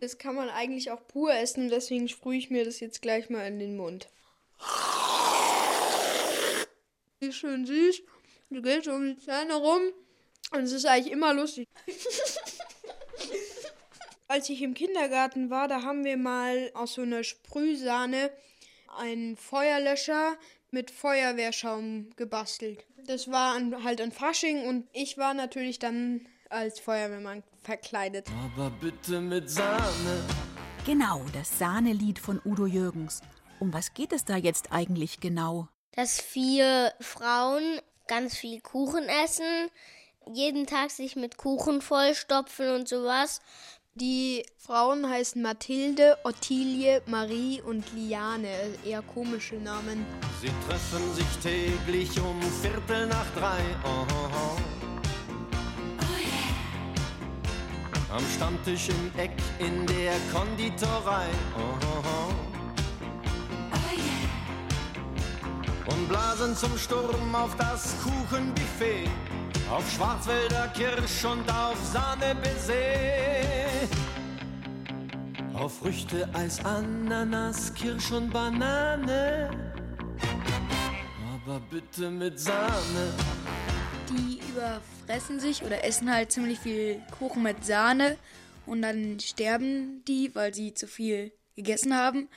Das 0.00 0.18
kann 0.18 0.34
man 0.34 0.48
eigentlich 0.48 0.90
auch 0.90 1.06
pur 1.06 1.32
essen, 1.34 1.68
deswegen 1.68 2.08
sprühe 2.08 2.38
ich 2.38 2.50
mir 2.50 2.64
das 2.64 2.80
jetzt 2.80 3.02
gleich 3.02 3.30
mal 3.30 3.46
in 3.46 3.58
den 3.58 3.76
Mund. 3.76 4.08
Ist 7.20 7.36
schön 7.36 7.66
süß. 7.66 8.02
Du 8.50 8.60
gehst 8.60 8.88
um 8.88 9.14
die 9.14 9.18
Zähne 9.18 9.54
rum 9.54 9.80
und 10.52 10.60
es 10.60 10.72
ist 10.72 10.86
eigentlich 10.86 11.12
immer 11.12 11.32
lustig. 11.32 11.68
Als 14.32 14.48
ich 14.48 14.62
im 14.62 14.72
Kindergarten 14.72 15.50
war, 15.50 15.68
da 15.68 15.82
haben 15.82 16.06
wir 16.06 16.16
mal 16.16 16.70
aus 16.72 16.94
so 16.94 17.02
einer 17.02 17.22
Sprühsahne 17.22 18.30
einen 18.96 19.36
Feuerlöscher 19.36 20.38
mit 20.70 20.90
Feuerwehrschaum 20.90 22.08
gebastelt. 22.16 22.86
Das 23.06 23.30
war 23.30 23.54
an, 23.54 23.84
halt 23.84 24.00
ein 24.00 24.10
Fasching 24.10 24.66
und 24.66 24.88
ich 24.94 25.18
war 25.18 25.34
natürlich 25.34 25.78
dann 25.78 26.26
als 26.48 26.80
Feuerwehrmann 26.80 27.42
verkleidet. 27.60 28.26
Aber 28.42 28.70
bitte 28.70 29.20
mit 29.20 29.50
Sahne. 29.50 30.24
Genau, 30.86 31.26
das 31.34 31.58
Sahnelied 31.58 32.18
von 32.18 32.40
Udo 32.42 32.64
Jürgens. 32.64 33.20
Um 33.60 33.74
was 33.74 33.92
geht 33.92 34.14
es 34.14 34.24
da 34.24 34.36
jetzt 34.36 34.72
eigentlich 34.72 35.20
genau? 35.20 35.68
Dass 35.94 36.18
vier 36.18 36.94
Frauen 37.00 37.82
ganz 38.08 38.34
viel 38.38 38.62
Kuchen 38.62 39.04
essen, 39.26 39.68
jeden 40.32 40.66
Tag 40.66 40.90
sich 40.90 41.16
mit 41.16 41.36
Kuchen 41.36 41.82
vollstopfen 41.82 42.70
und 42.70 42.88
sowas. 42.88 43.42
Die 43.94 44.46
Frauen 44.56 45.06
heißen 45.06 45.42
Mathilde, 45.42 46.16
Ottilie, 46.24 47.02
Marie 47.04 47.60
und 47.60 47.84
Liane, 47.92 48.48
eher 48.86 49.02
komische 49.02 49.56
Namen. 49.56 50.06
Sie 50.40 50.50
treffen 50.66 51.14
sich 51.14 51.26
täglich 51.42 52.18
um 52.18 52.40
Viertel 52.62 53.06
nach 53.06 53.26
drei. 53.36 53.58
Oh, 53.84 54.06
oh, 54.08 54.30
oh. 54.32 54.56
Am 58.14 58.24
Stammtisch 58.34 58.88
im 58.88 59.20
Eck 59.20 59.32
in 59.58 59.86
der 59.86 60.14
Konditorei. 60.32 61.26
Und 65.86 66.08
blasen 66.08 66.56
zum 66.56 66.78
Sturm 66.78 67.34
auf 67.34 67.54
das 67.56 67.94
Kuchenbuffet. 68.02 69.10
Auf 69.70 69.84
Schwarzwälder 69.92 70.68
Kirsch 70.68 71.24
und 71.26 71.46
auf 71.50 71.76
Sahnebaiser. 71.92 73.61
Auf 75.54 75.78
Früchte, 75.78 76.28
Eis, 76.32 76.64
Ananas, 76.64 77.74
Kirsch 77.74 78.10
und 78.10 78.32
Banane. 78.32 79.50
Aber 81.34 81.60
bitte 81.70 82.10
mit 82.10 82.40
Sahne. 82.40 83.12
Die 84.08 84.40
überfressen 84.50 85.40
sich 85.40 85.62
oder 85.62 85.84
essen 85.84 86.12
halt 86.12 86.32
ziemlich 86.32 86.58
viel 86.58 87.02
Kuchen 87.18 87.42
mit 87.42 87.64
Sahne 87.64 88.16
und 88.66 88.82
dann 88.82 89.20
sterben 89.20 90.02
die, 90.06 90.34
weil 90.34 90.54
sie 90.54 90.74
zu 90.74 90.86
viel 90.86 91.32
gegessen 91.54 91.96
haben. 91.96 92.28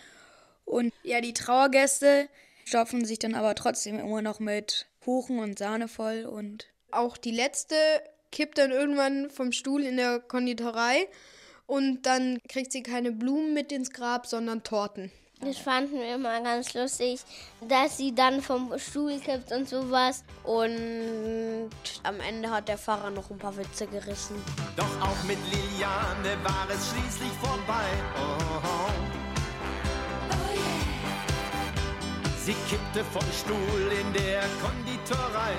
Und 0.66 0.94
ja, 1.04 1.22
die 1.22 1.34
Trauergäste 1.34 2.28
stopfen 2.66 3.06
sich 3.06 3.20
dann 3.20 3.36
aber 3.36 3.56
trotzdem 3.56 3.98
immer 4.00 4.22
noch 4.22 4.40
mit 4.40 4.88
Kuchen 5.02 5.40
und 5.40 5.58
Sahne 5.58 5.88
voll 5.88 6.26
und 6.26 6.68
auch 6.92 7.18
die 7.18 7.32
letzte 7.32 7.76
kippt 8.32 8.58
dann 8.58 8.72
irgendwann 8.72 9.30
vom 9.30 9.52
Stuhl 9.52 9.84
in 9.84 9.98
der 9.98 10.20
Konditorei 10.20 11.08
und 11.68 12.04
dann 12.04 12.40
kriegt 12.48 12.72
sie 12.72 12.84
keine 12.84 13.12
Blumen 13.12 13.54
mit 13.54 13.72
ins 13.72 13.92
Grab, 13.92 14.28
sondern 14.28 14.64
Torten. 14.64 15.12
Das 15.42 15.58
fanden 15.58 16.00
wir 16.00 16.16
immer 16.16 16.42
ganz 16.42 16.74
lustig, 16.74 17.20
dass 17.68 17.98
sie 17.98 18.16
dann 18.16 18.42
vom 18.42 18.74
Stuhl 18.80 19.20
kippt 19.20 19.52
und 19.52 19.68
sowas. 19.68 20.24
Und 20.44 21.70
am 22.04 22.20
Ende 22.22 22.50
hat 22.50 22.70
der 22.70 22.78
Pfarrer 22.78 23.10
noch 23.10 23.30
ein 23.30 23.38
paar 23.38 23.56
Witze 23.58 23.86
gerissen. 23.86 24.42
Doch 24.78 25.02
auch 25.02 25.24
mit 25.28 25.38
Liliane 25.52 26.42
war 26.44 26.68
es 26.70 26.90
schließlich 26.90 27.32
vorbei. 27.42 27.86
Oh, 28.16 28.62
oh. 28.64 29.26
Sie 32.46 32.56
kippte 32.70 33.04
vom 33.12 33.26
Stuhl 33.32 33.92
in 33.92 34.14
der 34.14 34.44
Konditorei. 34.62 35.54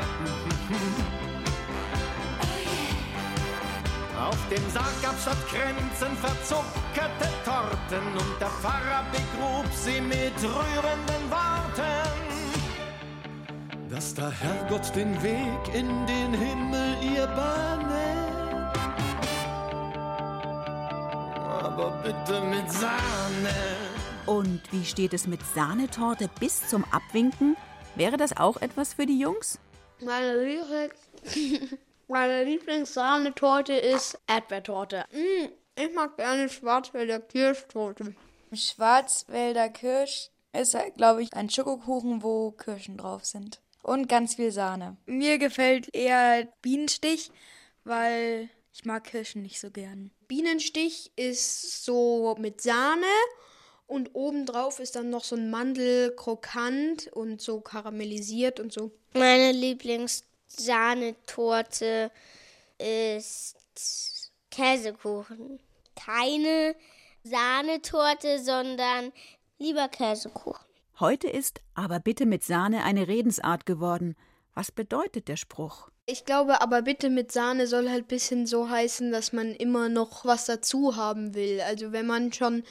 Auf 4.18 4.48
dem 4.48 4.70
Sarg 4.70 5.02
gab's 5.02 5.22
statt 5.22 5.36
Kränzen 5.48 6.16
verzuckerte 6.16 7.28
Torten 7.44 8.06
und 8.14 8.40
der 8.40 8.48
Pfarrer 8.48 9.04
begrub 9.12 9.66
sie 9.72 10.00
mit 10.00 10.32
rührenden 10.42 11.30
Worten. 11.30 12.16
Dass 13.90 14.14
der 14.14 14.30
Herrgott 14.30 14.94
den 14.96 15.22
Weg 15.22 15.74
in 15.74 16.06
den 16.06 16.32
Himmel 16.32 16.96
ihr 17.02 17.26
bahne. 17.26 18.32
Aber 21.62 21.90
bitte 22.02 22.40
mit 22.40 22.70
Sahne. 22.72 23.54
Und 24.24 24.62
wie 24.72 24.84
steht 24.84 25.12
es 25.12 25.26
mit 25.26 25.40
Sahnetorte 25.54 26.30
bis 26.40 26.66
zum 26.68 26.84
Abwinken? 26.90 27.56
Wäre 27.94 28.16
das 28.16 28.36
auch 28.36 28.56
etwas 28.62 28.94
für 28.94 29.04
die 29.04 29.18
Jungs? 29.18 29.58
Meine 30.00 30.42
Lieblings 30.42 31.76
meine 32.08 32.44
Lieblingssahnetorte 32.44 33.74
ist 33.74 34.18
Erdbeertorte. 34.26 35.04
Mm, 35.12 35.48
ich 35.78 35.94
mag 35.94 36.16
gerne 36.16 36.48
Schwarzwälder 36.48 37.20
Kirschtorte. 37.20 38.14
Schwarzwälder 38.52 39.68
Kirsch 39.68 40.30
ist, 40.52 40.74
halt, 40.74 40.94
glaube 40.94 41.22
ich, 41.22 41.32
ein 41.34 41.50
Schokokuchen, 41.50 42.22
wo 42.22 42.52
Kirschen 42.52 42.96
drauf 42.96 43.24
sind. 43.24 43.60
Und 43.82 44.08
ganz 44.08 44.36
viel 44.36 44.50
Sahne. 44.50 44.96
Mir 45.06 45.38
gefällt 45.38 45.94
eher 45.94 46.48
Bienenstich, 46.62 47.30
weil 47.84 48.48
ich 48.72 48.84
mag 48.84 49.04
Kirschen 49.04 49.42
nicht 49.42 49.60
so 49.60 49.70
gern. 49.70 50.10
Bienenstich 50.28 51.12
ist 51.16 51.84
so 51.84 52.34
mit 52.38 52.60
Sahne 52.60 53.06
und 53.86 54.10
obendrauf 54.14 54.80
ist 54.80 54.96
dann 54.96 55.10
noch 55.10 55.24
so 55.24 55.36
ein 55.36 55.50
Mandel 55.50 56.14
krokant 56.16 57.08
und 57.12 57.40
so 57.40 57.60
karamellisiert 57.60 58.58
und 58.58 58.72
so. 58.72 58.90
Meine 59.14 59.52
Lieblings 59.52 60.24
Sahnetorte 60.46 62.10
ist 62.78 63.56
Käsekuchen. 64.50 65.60
Keine 65.94 66.74
Sahnetorte, 67.22 68.38
sondern 68.42 69.12
lieber 69.58 69.88
Käsekuchen. 69.88 70.64
Heute 70.98 71.28
ist 71.28 71.60
aber 71.74 72.00
bitte 72.00 72.24
mit 72.24 72.42
Sahne 72.42 72.84
eine 72.84 73.08
Redensart 73.08 73.66
geworden. 73.66 74.16
Was 74.54 74.72
bedeutet 74.72 75.28
der 75.28 75.36
Spruch? 75.36 75.90
Ich 76.06 76.24
glaube, 76.24 76.62
aber 76.62 76.82
bitte 76.82 77.10
mit 77.10 77.32
Sahne 77.32 77.66
soll 77.66 77.90
halt 77.90 78.04
ein 78.04 78.08
bisschen 78.08 78.46
so 78.46 78.70
heißen, 78.70 79.10
dass 79.10 79.32
man 79.32 79.48
immer 79.54 79.88
noch 79.88 80.24
was 80.24 80.46
dazu 80.46 80.96
haben 80.96 81.34
will. 81.34 81.60
Also 81.60 81.92
wenn 81.92 82.06
man 82.06 82.32
schon 82.32 82.62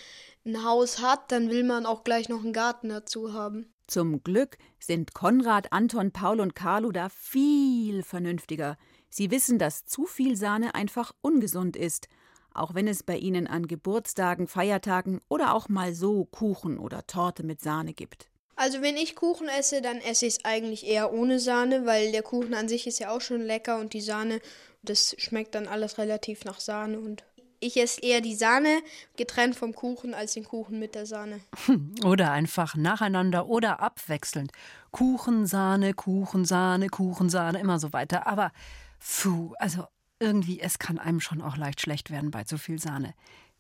ein 0.46 0.63
Haus 0.63 1.01
hat, 1.01 1.32
dann 1.32 1.50
will 1.50 1.63
man 1.63 1.86
auch 1.86 2.03
gleich 2.03 2.29
noch 2.29 2.44
einen 2.44 2.53
Garten 2.53 2.89
dazu 2.89 3.34
haben. 3.34 3.75
Zum 3.88 4.24
Glück 4.24 4.58
sind 4.80 5.13
Konrad, 5.13 5.72
Anton, 5.72 6.12
Paul 6.12 6.39
und 6.39 6.56
Carlo 6.56 6.92
da 6.92 7.10
viel 7.10 8.04
vernünftiger. 8.04 8.77
Sie 9.10 9.32
wissen, 9.32 9.60
dass 9.60 9.86
zu 9.86 10.06
viel 10.06 10.36
Sahne 10.36 10.75
einfach 10.75 11.13
ungesund 11.22 11.75
ist. 11.75 12.08
auch 12.56 12.74
wenn 12.74 12.88
es 12.88 13.04
bei 13.04 13.18
ihnen 13.18 13.48
an 13.48 13.68
Geburtstagen, 13.68 14.48
Feiertagen 14.48 15.22
oder 15.30 15.54
auch 15.54 15.70
mal 15.70 15.94
so 15.94 16.25
Kuchen 16.25 16.80
oder 16.80 17.06
Torte 17.06 17.44
mit 17.44 17.62
Sahne 17.62 17.94
gibt. 17.94 18.30
Also 18.56 18.82
wenn 18.82 18.96
ich 18.96 19.15
Kuchen 19.15 19.50
esse, 19.50 19.82
dann 19.82 19.98
esse 19.98 20.25
ich 20.25 20.36
es 20.36 20.46
eigentlich 20.46 20.88
eher 20.88 21.13
ohne 21.13 21.39
Sahne, 21.39 21.86
weil 21.86 22.13
der 22.13 22.24
Kuchen 22.24 22.54
an 22.54 22.70
sich 22.70 22.88
ist 22.88 23.00
ja 23.00 23.12
auch 23.12 23.20
schon 23.20 23.42
lecker 23.42 23.80
und 23.80 23.92
die 23.94 24.01
Sahne, 24.01 24.39
das 24.82 25.15
schmeckt 25.18 25.56
dann 25.56 25.68
alles 25.68 25.98
relativ 25.98 26.46
nach 26.46 26.62
Sahne 26.62 27.00
und 27.00 27.25
ich 27.65 27.77
esse 27.77 28.01
eher 28.01 28.22
die 28.22 28.36
Sahne 28.36 28.81
getrennt 29.17 29.55
vom 29.55 29.74
Kuchen 29.74 30.13
als 30.13 30.34
den 30.34 30.45
Kuchen 30.45 30.79
mit 30.79 30.95
der 30.95 31.05
Sahne. 31.05 31.39
Oder 32.05 32.31
einfach 32.31 32.75
nacheinander 32.75 33.48
oder 33.48 33.79
abwechselnd. 33.79 34.51
Kuchen, 34.91 35.45
Sahne, 35.45 35.93
Kuchen, 35.93 36.45
Sahne, 36.45 36.89
Kuchen, 36.89 37.29
Sahne, 37.29 37.60
immer 37.60 37.79
so 37.79 37.91
weiter. 37.93 38.27
Aber 38.27 38.51
puh, 39.00 39.53
also 39.60 39.86
irgendwie, 40.19 40.62
es 40.62 40.79
kann 40.79 41.00
einem 41.00 41.19
schon 41.19 41.41
auch 41.41 41.57
leicht 41.57 41.81
schlecht 41.81 42.12
werden 42.12 42.31
bei 42.31 42.43
zu 42.43 42.57
viel 42.57 42.79
Sahne. 42.79 43.13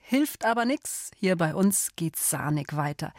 Hilft 0.07 0.45
aber 0.45 0.65
nix. 0.65 1.09
Hier 1.17 1.35
bei 1.35 1.55
uns 1.55 1.89
geht's 1.95 2.29
sahnig 2.29 2.75
weiter. 2.75 3.11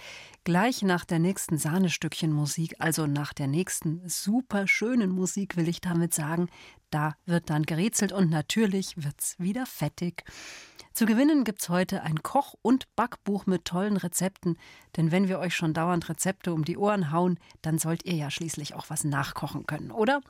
Gleich 0.45 0.83
nach 0.83 1.05
der 1.05 1.19
nächsten 1.19 1.59
Sahnestückchen 1.59 2.33
Musik, 2.33 2.77
also 2.79 3.09
nach 3.09 3.33
der 3.33 3.49
nächsten 3.49 4.09
super 4.09 4.69
schönen 4.69 5.11
Musik, 5.11 5.57
will 5.57 5.67
ich 5.67 5.81
damit 5.81 6.15
sagen, 6.15 6.49
da 6.91 7.17
wird 7.27 7.51
dann 7.51 7.65
gerätselt 7.65 8.13
und 8.13 8.31
natürlich 8.31 9.03
wird's 9.03 9.35
wieder 9.41 9.67
fettig. 9.67 10.23
Zu 10.97 11.05
gewinnen 11.05 11.45
gibt's 11.45 11.69
heute 11.69 12.05
ein 12.05 12.23
Koch- 12.23 12.55
und 12.63 12.87
Backbuch 12.97 13.45
mit 13.45 13.67
tollen 13.67 13.99
Rezepten, 13.99 14.59
denn 14.97 15.13
wenn 15.13 15.29
wir 15.29 15.39
euch 15.41 15.55
schon 15.55 15.75
dauernd 15.75 16.09
Rezepte 16.09 16.55
um 16.55 16.65
die 16.65 16.79
Ohren 16.79 17.13
hauen, 17.13 17.39
dann 17.61 17.79
sollt 17.79 18.07
ihr 18.07 18.15
ja 18.15 18.31
schließlich 18.31 18.73
auch 18.73 18.89
was 18.89 19.05
nachkochen 19.05 19.67
können, 19.67 19.91
oder? 19.91 20.23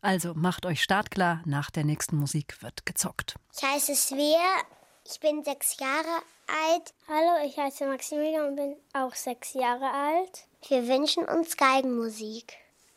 Also 0.00 0.32
macht 0.32 0.64
euch 0.64 0.82
startklar, 0.82 1.42
nach 1.44 1.70
der 1.70 1.84
nächsten 1.84 2.16
Musik 2.16 2.62
wird 2.62 2.86
gezockt. 2.86 3.34
Ich 3.54 3.62
heiße 3.62 3.94
Svea, 3.94 4.62
ich 5.04 5.20
bin 5.20 5.44
sechs 5.44 5.78
Jahre 5.78 6.22
alt. 6.64 6.94
Hallo, 7.08 7.46
ich 7.46 7.58
heiße 7.58 7.86
Maximilian 7.86 8.48
und 8.48 8.56
bin 8.56 8.74
auch 8.94 9.14
sechs 9.14 9.52
Jahre 9.52 9.90
alt. 9.90 10.46
Wir 10.66 10.88
wünschen 10.88 11.26
uns 11.26 11.58
Geigenmusik, 11.58 12.54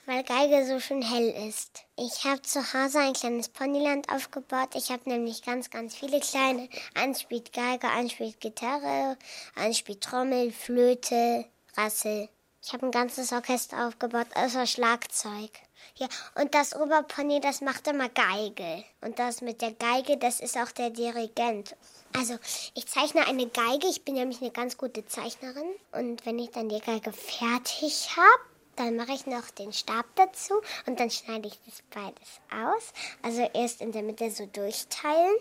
weil 0.09 0.23
Geige 0.23 0.65
so 0.65 0.79
schön 0.79 1.03
hell 1.03 1.29
ist. 1.47 1.83
Ich 1.95 2.23
habe 2.23 2.41
zu 2.41 2.61
Hause 2.73 2.97
ein 2.97 3.13
kleines 3.13 3.47
Ponyland 3.47 4.09
aufgebaut. 4.11 4.69
Ich 4.73 4.89
habe 4.89 5.07
nämlich 5.07 5.43
ganz, 5.43 5.69
ganz 5.69 5.93
viele 5.93 6.19
kleine. 6.19 6.67
Eins 6.95 7.21
spielt 7.21 7.53
Geige, 7.53 7.87
eins 7.87 8.13
spielt 8.13 8.41
Gitarre, 8.41 9.17
eins 9.53 9.77
spielt 9.77 10.01
Trommel, 10.01 10.51
Flöte, 10.51 11.45
Rassel. 11.77 12.27
Ich 12.63 12.73
habe 12.73 12.87
ein 12.87 12.91
ganzes 12.91 13.31
Orchester 13.31 13.85
aufgebaut, 13.87 14.25
außer 14.33 14.65
Schlagzeug. 14.65 15.51
Ja, 15.95 16.07
und 16.41 16.55
das 16.55 16.75
Oberpony, 16.75 17.39
das 17.39 17.61
macht 17.61 17.87
immer 17.87 18.09
Geige. 18.09 18.83
Und 19.01 19.19
das 19.19 19.41
mit 19.41 19.61
der 19.61 19.73
Geige, 19.73 20.17
das 20.17 20.39
ist 20.39 20.57
auch 20.57 20.71
der 20.71 20.89
Dirigent. 20.89 21.75
Also, 22.17 22.39
ich 22.73 22.87
zeichne 22.87 23.27
eine 23.27 23.45
Geige. 23.47 23.87
Ich 23.87 24.03
bin 24.03 24.15
nämlich 24.15 24.41
eine 24.41 24.49
ganz 24.49 24.75
gute 24.75 25.05
Zeichnerin. 25.05 25.69
Und 25.91 26.25
wenn 26.25 26.39
ich 26.39 26.49
dann 26.49 26.67
die 26.67 26.79
Geige 26.79 27.13
fertig 27.13 28.09
habe, 28.17 28.48
dann 28.79 28.95
mache 28.95 29.11
ich 29.11 29.25
noch 29.25 29.49
den 29.51 29.73
Stab 29.73 30.05
dazu 30.15 30.53
und 30.85 30.99
dann 30.99 31.11
schneide 31.11 31.47
ich 31.47 31.59
das 31.65 31.83
beides 31.93 32.39
aus. 32.51 32.93
Also 33.21 33.49
erst 33.53 33.81
in 33.81 33.91
der 33.91 34.03
Mitte 34.03 34.31
so 34.31 34.45
durchteilen 34.45 35.35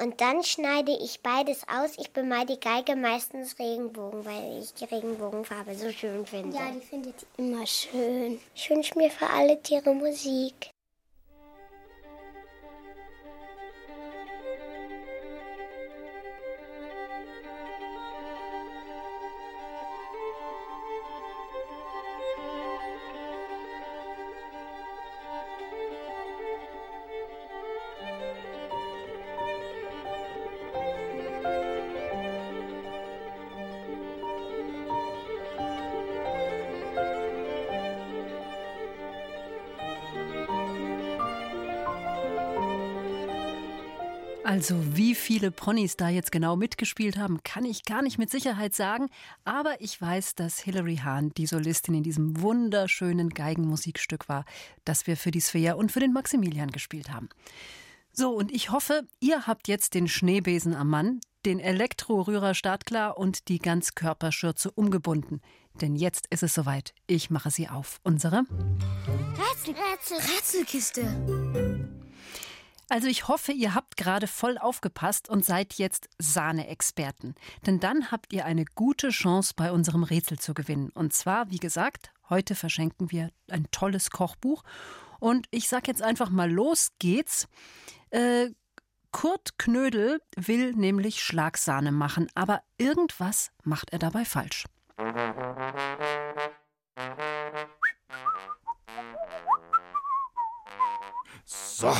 und 0.00 0.20
dann 0.20 0.42
schneide 0.42 0.92
ich 0.92 1.20
beides 1.22 1.62
aus. 1.68 1.92
Ich 1.98 2.10
bemale 2.10 2.46
die 2.46 2.60
Geige 2.60 2.96
meistens 2.96 3.58
Regenbogen, 3.58 4.24
weil 4.24 4.62
ich 4.62 4.74
die 4.74 4.84
Regenbogenfarbe 4.84 5.74
so 5.74 5.90
schön 5.90 6.26
finde. 6.26 6.56
Ja, 6.56 6.70
die 6.70 6.80
findet 6.80 7.14
ihr 7.22 7.44
immer 7.44 7.66
schön. 7.66 8.40
Ich 8.54 8.68
wünsche 8.68 8.96
mir 8.98 9.10
für 9.10 9.28
alle 9.28 9.60
Tiere 9.62 9.94
Musik. 9.94 10.70
Also 44.50 44.74
wie 44.96 45.14
viele 45.14 45.52
Ponys 45.52 45.96
da 45.96 46.08
jetzt 46.08 46.32
genau 46.32 46.56
mitgespielt 46.56 47.16
haben, 47.16 47.40
kann 47.44 47.64
ich 47.64 47.84
gar 47.84 48.02
nicht 48.02 48.18
mit 48.18 48.30
Sicherheit 48.30 48.74
sagen. 48.74 49.08
Aber 49.44 49.80
ich 49.80 50.00
weiß, 50.00 50.34
dass 50.34 50.58
Hilary 50.58 50.96
Hahn 50.96 51.30
die 51.36 51.46
Solistin 51.46 51.94
in 51.94 52.02
diesem 52.02 52.42
wunderschönen 52.42 53.30
Geigenmusikstück 53.30 54.28
war, 54.28 54.44
das 54.84 55.06
wir 55.06 55.16
für 55.16 55.30
die 55.30 55.38
Svea 55.38 55.74
und 55.74 55.92
für 55.92 56.00
den 56.00 56.12
Maximilian 56.12 56.72
gespielt 56.72 57.12
haben. 57.12 57.28
So, 58.12 58.30
und 58.30 58.50
ich 58.50 58.70
hoffe, 58.72 59.06
ihr 59.20 59.46
habt 59.46 59.68
jetzt 59.68 59.94
den 59.94 60.08
Schneebesen 60.08 60.74
am 60.74 60.90
Mann, 60.90 61.20
den 61.46 61.60
Elektrorührer 61.60 62.54
startklar 62.54 63.18
und 63.18 63.46
die 63.46 63.60
Ganzkörperschürze 63.60 64.72
umgebunden. 64.72 65.40
Denn 65.80 65.94
jetzt 65.94 66.26
ist 66.30 66.42
es 66.42 66.54
soweit. 66.54 66.92
Ich 67.06 67.30
mache 67.30 67.52
sie 67.52 67.68
auf. 67.68 68.00
Unsere 68.02 68.38
Rätsel, 69.38 69.74
Rätsel, 69.74 70.16
Rätselkiste. 70.16 71.69
Also 72.90 73.06
ich 73.06 73.28
hoffe, 73.28 73.52
ihr 73.52 73.76
habt 73.76 73.96
gerade 73.96 74.26
voll 74.26 74.58
aufgepasst 74.58 75.28
und 75.28 75.44
seid 75.44 75.74
jetzt 75.74 76.08
Sahne-Experten. 76.18 77.36
Denn 77.64 77.78
dann 77.78 78.10
habt 78.10 78.32
ihr 78.32 78.44
eine 78.44 78.64
gute 78.64 79.10
Chance, 79.10 79.54
bei 79.56 79.70
unserem 79.70 80.02
Rätsel 80.02 80.40
zu 80.40 80.54
gewinnen. 80.54 80.90
Und 80.90 81.14
zwar, 81.14 81.48
wie 81.52 81.58
gesagt, 81.58 82.10
heute 82.28 82.56
verschenken 82.56 83.12
wir 83.12 83.30
ein 83.48 83.68
tolles 83.70 84.10
Kochbuch. 84.10 84.64
Und 85.20 85.46
ich 85.52 85.68
sag 85.68 85.86
jetzt 85.86 86.02
einfach 86.02 86.30
mal, 86.30 86.50
los 86.50 86.90
geht's. 86.98 87.46
Äh, 88.10 88.48
Kurt 89.12 89.56
Knödel 89.56 90.20
will 90.34 90.72
nämlich 90.72 91.22
Schlagsahne 91.22 91.92
machen, 91.92 92.28
aber 92.34 92.60
irgendwas 92.76 93.52
macht 93.62 93.92
er 93.92 94.00
dabei 94.00 94.24
falsch. 94.24 94.64
So, 101.44 101.94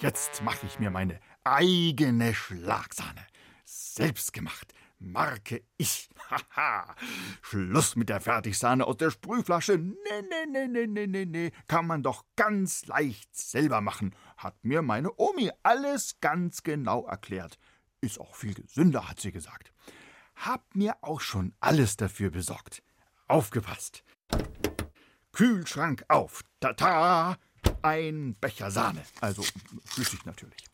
Jetzt 0.00 0.42
mache 0.42 0.66
ich 0.66 0.78
mir 0.78 0.90
meine 0.90 1.20
eigene 1.44 2.34
Schlagsahne. 2.34 3.26
Selbstgemacht. 3.64 4.74
Marke 4.98 5.62
ich. 5.76 6.08
Haha. 6.30 6.94
Schluss 7.42 7.94
mit 7.96 8.08
der 8.08 8.20
Fertigsahne 8.20 8.86
aus 8.86 8.96
der 8.96 9.10
Sprühflasche. 9.10 9.78
Nee, 9.78 9.94
nee, 10.28 10.46
nee, 10.50 10.66
nee, 10.66 10.86
nee, 10.86 11.06
nee, 11.06 11.24
nee. 11.24 11.52
Kann 11.68 11.86
man 11.86 12.02
doch 12.02 12.24
ganz 12.36 12.86
leicht 12.86 13.34
selber 13.36 13.80
machen. 13.80 14.14
Hat 14.36 14.56
mir 14.64 14.82
meine 14.82 15.12
Omi 15.16 15.50
alles 15.62 16.20
ganz 16.20 16.62
genau 16.62 17.06
erklärt. 17.06 17.58
Ist 18.00 18.20
auch 18.20 18.34
viel 18.34 18.54
gesünder, 18.54 19.08
hat 19.08 19.20
sie 19.20 19.32
gesagt. 19.32 19.72
Hab 20.34 20.74
mir 20.74 20.96
auch 21.02 21.20
schon 21.20 21.54
alles 21.60 21.96
dafür 21.96 22.30
besorgt. 22.30 22.82
Aufgepasst. 23.28 24.04
Kühlschrank 25.32 26.04
auf. 26.08 26.42
Tata! 26.60 27.36
Ein 27.84 28.34
Becher 28.40 28.70
Sahne, 28.70 29.04
also 29.20 29.44
flüssig 29.84 30.24
natürlich. 30.24 30.64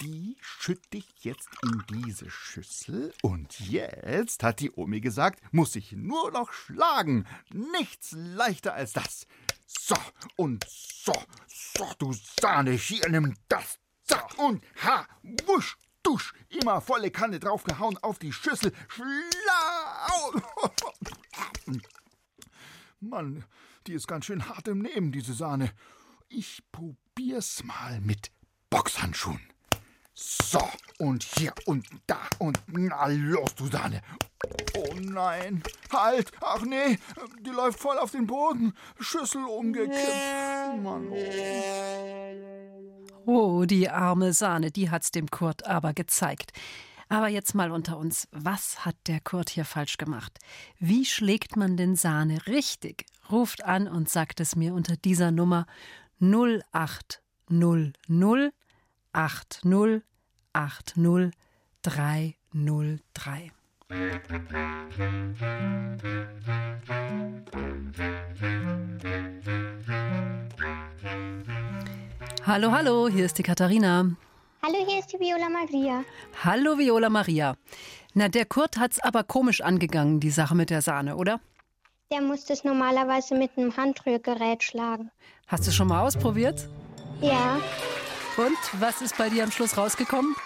Die 0.00 0.36
schütte 0.40 0.98
ich 0.98 1.24
jetzt 1.24 1.48
in 1.62 1.82
diese 1.88 2.30
Schüssel 2.30 3.12
und 3.22 3.58
jetzt, 3.60 4.42
hat 4.42 4.60
die 4.60 4.70
Omi 4.72 5.00
gesagt, 5.00 5.40
muss 5.52 5.76
ich 5.76 5.92
nur 5.92 6.30
noch 6.30 6.52
schlagen. 6.52 7.26
Nichts 7.52 8.12
leichter 8.12 8.74
als 8.74 8.92
das. 8.92 9.26
So 9.66 9.96
und 10.36 10.64
so, 10.68 11.12
so, 11.46 11.88
du 11.98 12.14
Sahne, 12.40 12.72
hier 12.72 13.08
nimm 13.08 13.34
das. 13.48 13.78
Zack 14.04 14.38
und 14.38 14.64
ha, 14.84 15.06
wusch, 15.46 15.76
dusch, 16.02 16.34
immer 16.48 16.80
volle 16.80 17.10
Kanne 17.10 17.40
draufgehauen 17.40 17.98
auf 17.98 18.18
die 18.18 18.32
Schüssel. 18.32 18.72
Schlau! 18.88 20.40
Mann, 23.00 23.44
die 23.86 23.94
ist 23.94 24.06
ganz 24.06 24.26
schön 24.26 24.48
hart 24.48 24.68
im 24.68 24.78
Nehmen, 24.78 25.10
diese 25.10 25.34
Sahne. 25.34 25.72
Ich 26.34 26.62
probier's 26.72 27.62
mal 27.62 28.00
mit 28.00 28.30
Boxhandschuhen. 28.70 29.42
So, 30.14 30.66
und 30.98 31.22
hier 31.22 31.52
und 31.66 31.86
da 32.06 32.20
und 32.38 32.58
na 32.68 33.06
los, 33.08 33.54
du 33.54 33.66
Sahne. 33.66 34.00
Oh 34.74 34.94
nein, 34.94 35.62
halt, 35.92 36.32
ach 36.40 36.62
nee, 36.62 36.98
die 37.44 37.50
läuft 37.50 37.78
voll 37.80 37.98
auf 37.98 38.12
den 38.12 38.26
Boden. 38.26 38.72
Schüssel 38.98 39.44
umgekippt. 39.44 40.82
Mann, 40.82 41.08
oh. 43.26 43.60
oh, 43.60 43.64
die 43.66 43.90
arme 43.90 44.32
Sahne, 44.32 44.70
die 44.70 44.90
hat's 44.90 45.10
dem 45.10 45.30
Kurt 45.30 45.66
aber 45.66 45.92
gezeigt. 45.92 46.52
Aber 47.10 47.28
jetzt 47.28 47.54
mal 47.54 47.70
unter 47.70 47.98
uns, 47.98 48.26
was 48.30 48.86
hat 48.86 48.96
der 49.06 49.20
Kurt 49.20 49.50
hier 49.50 49.66
falsch 49.66 49.98
gemacht? 49.98 50.38
Wie 50.78 51.04
schlägt 51.04 51.56
man 51.56 51.76
denn 51.76 51.94
Sahne 51.94 52.46
richtig? 52.46 53.04
Ruft 53.30 53.64
an 53.64 53.86
und 53.86 54.08
sagt 54.08 54.40
es 54.40 54.56
mir 54.56 54.72
unter 54.72 54.96
dieser 54.96 55.30
Nummer 55.30 55.66
0800 56.22 58.52
80 59.12 60.02
80 60.52 61.32
303. 61.82 63.52
Hallo, 72.46 72.70
hallo, 72.70 73.08
hier 73.08 73.24
ist 73.24 73.38
die 73.38 73.42
Katharina. 73.42 74.06
Hallo, 74.62 74.76
hier 74.86 75.00
ist 75.00 75.12
die 75.12 75.18
Viola 75.18 75.48
Maria. 75.48 76.04
Hallo, 76.44 76.78
Viola 76.78 77.10
Maria. 77.10 77.56
Na, 78.14 78.28
der 78.28 78.44
Kurt 78.44 78.78
hat's 78.78 79.00
aber 79.00 79.24
komisch 79.24 79.60
angegangen, 79.60 80.20
die 80.20 80.30
Sache 80.30 80.54
mit 80.54 80.70
der 80.70 80.82
Sahne, 80.82 81.16
oder? 81.16 81.40
Der 82.12 82.20
muss 82.20 82.44
das 82.44 82.62
normalerweise 82.62 83.34
mit 83.34 83.56
einem 83.56 83.74
Handrührgerät 83.74 84.62
schlagen. 84.62 85.10
Hast 85.46 85.66
du 85.66 85.72
schon 85.72 85.88
mal 85.88 86.02
ausprobiert? 86.06 86.68
Ja, 87.22 87.58
Und 88.36 88.58
was 88.80 89.00
ist 89.00 89.16
bei 89.16 89.30
dir 89.30 89.44
am 89.44 89.50
Schluss 89.50 89.76
rausgekommen? 89.78 90.36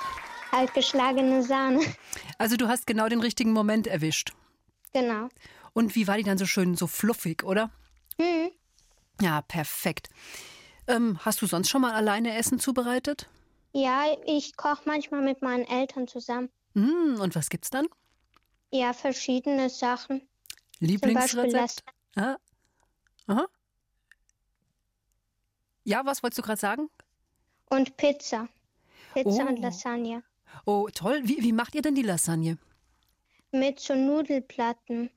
halt 0.52 0.72
geschlagene 0.74 1.42
Sahne. 1.42 1.80
Also 2.38 2.56
du 2.56 2.68
hast 2.68 2.86
genau 2.86 3.08
den 3.08 3.20
richtigen 3.20 3.52
Moment 3.52 3.86
erwischt. 3.88 4.32
Genau. 4.92 5.28
Und 5.72 5.94
wie 5.96 6.06
war 6.06 6.16
die 6.16 6.22
dann 6.22 6.38
so 6.38 6.46
schön, 6.46 6.76
so 6.76 6.86
fluffig, 6.86 7.42
oder? 7.42 7.70
Hm. 8.20 8.50
Ja, 9.20 9.42
perfekt. 9.42 10.08
Ähm, 10.86 11.18
hast 11.24 11.42
du 11.42 11.46
sonst 11.46 11.68
schon 11.68 11.80
mal 11.82 11.94
alleine 11.94 12.36
Essen 12.36 12.60
zubereitet? 12.60 13.28
Ja, 13.72 14.04
ich 14.24 14.56
koche 14.56 14.82
manchmal 14.84 15.22
mit 15.22 15.42
meinen 15.42 15.64
Eltern 15.66 16.06
zusammen. 16.06 16.48
Hm, 16.74 17.18
und 17.20 17.34
was 17.34 17.48
gibt's 17.50 17.70
dann? 17.70 17.86
Ja, 18.70 18.92
verschiedene 18.92 19.68
Sachen. 19.68 20.22
Lieblingsrezept? 20.80 21.84
Ah. 22.16 22.36
Aha. 23.26 23.46
Ja, 25.84 26.04
was 26.04 26.22
wolltest 26.22 26.38
du 26.38 26.42
gerade 26.42 26.60
sagen? 26.60 26.90
Und 27.70 27.96
Pizza. 27.96 28.48
Pizza 29.14 29.44
Oh. 29.44 29.48
und 29.48 29.58
Lasagne. 29.60 30.22
Oh, 30.64 30.88
toll. 30.92 31.20
Wie, 31.24 31.42
wie 31.42 31.52
macht 31.52 31.74
ihr 31.74 31.82
denn 31.82 31.94
die 31.94 32.02
Lasagne? 32.02 32.58
Mit 33.52 33.80
so 33.80 33.94
Nudelplatten. 33.94 35.10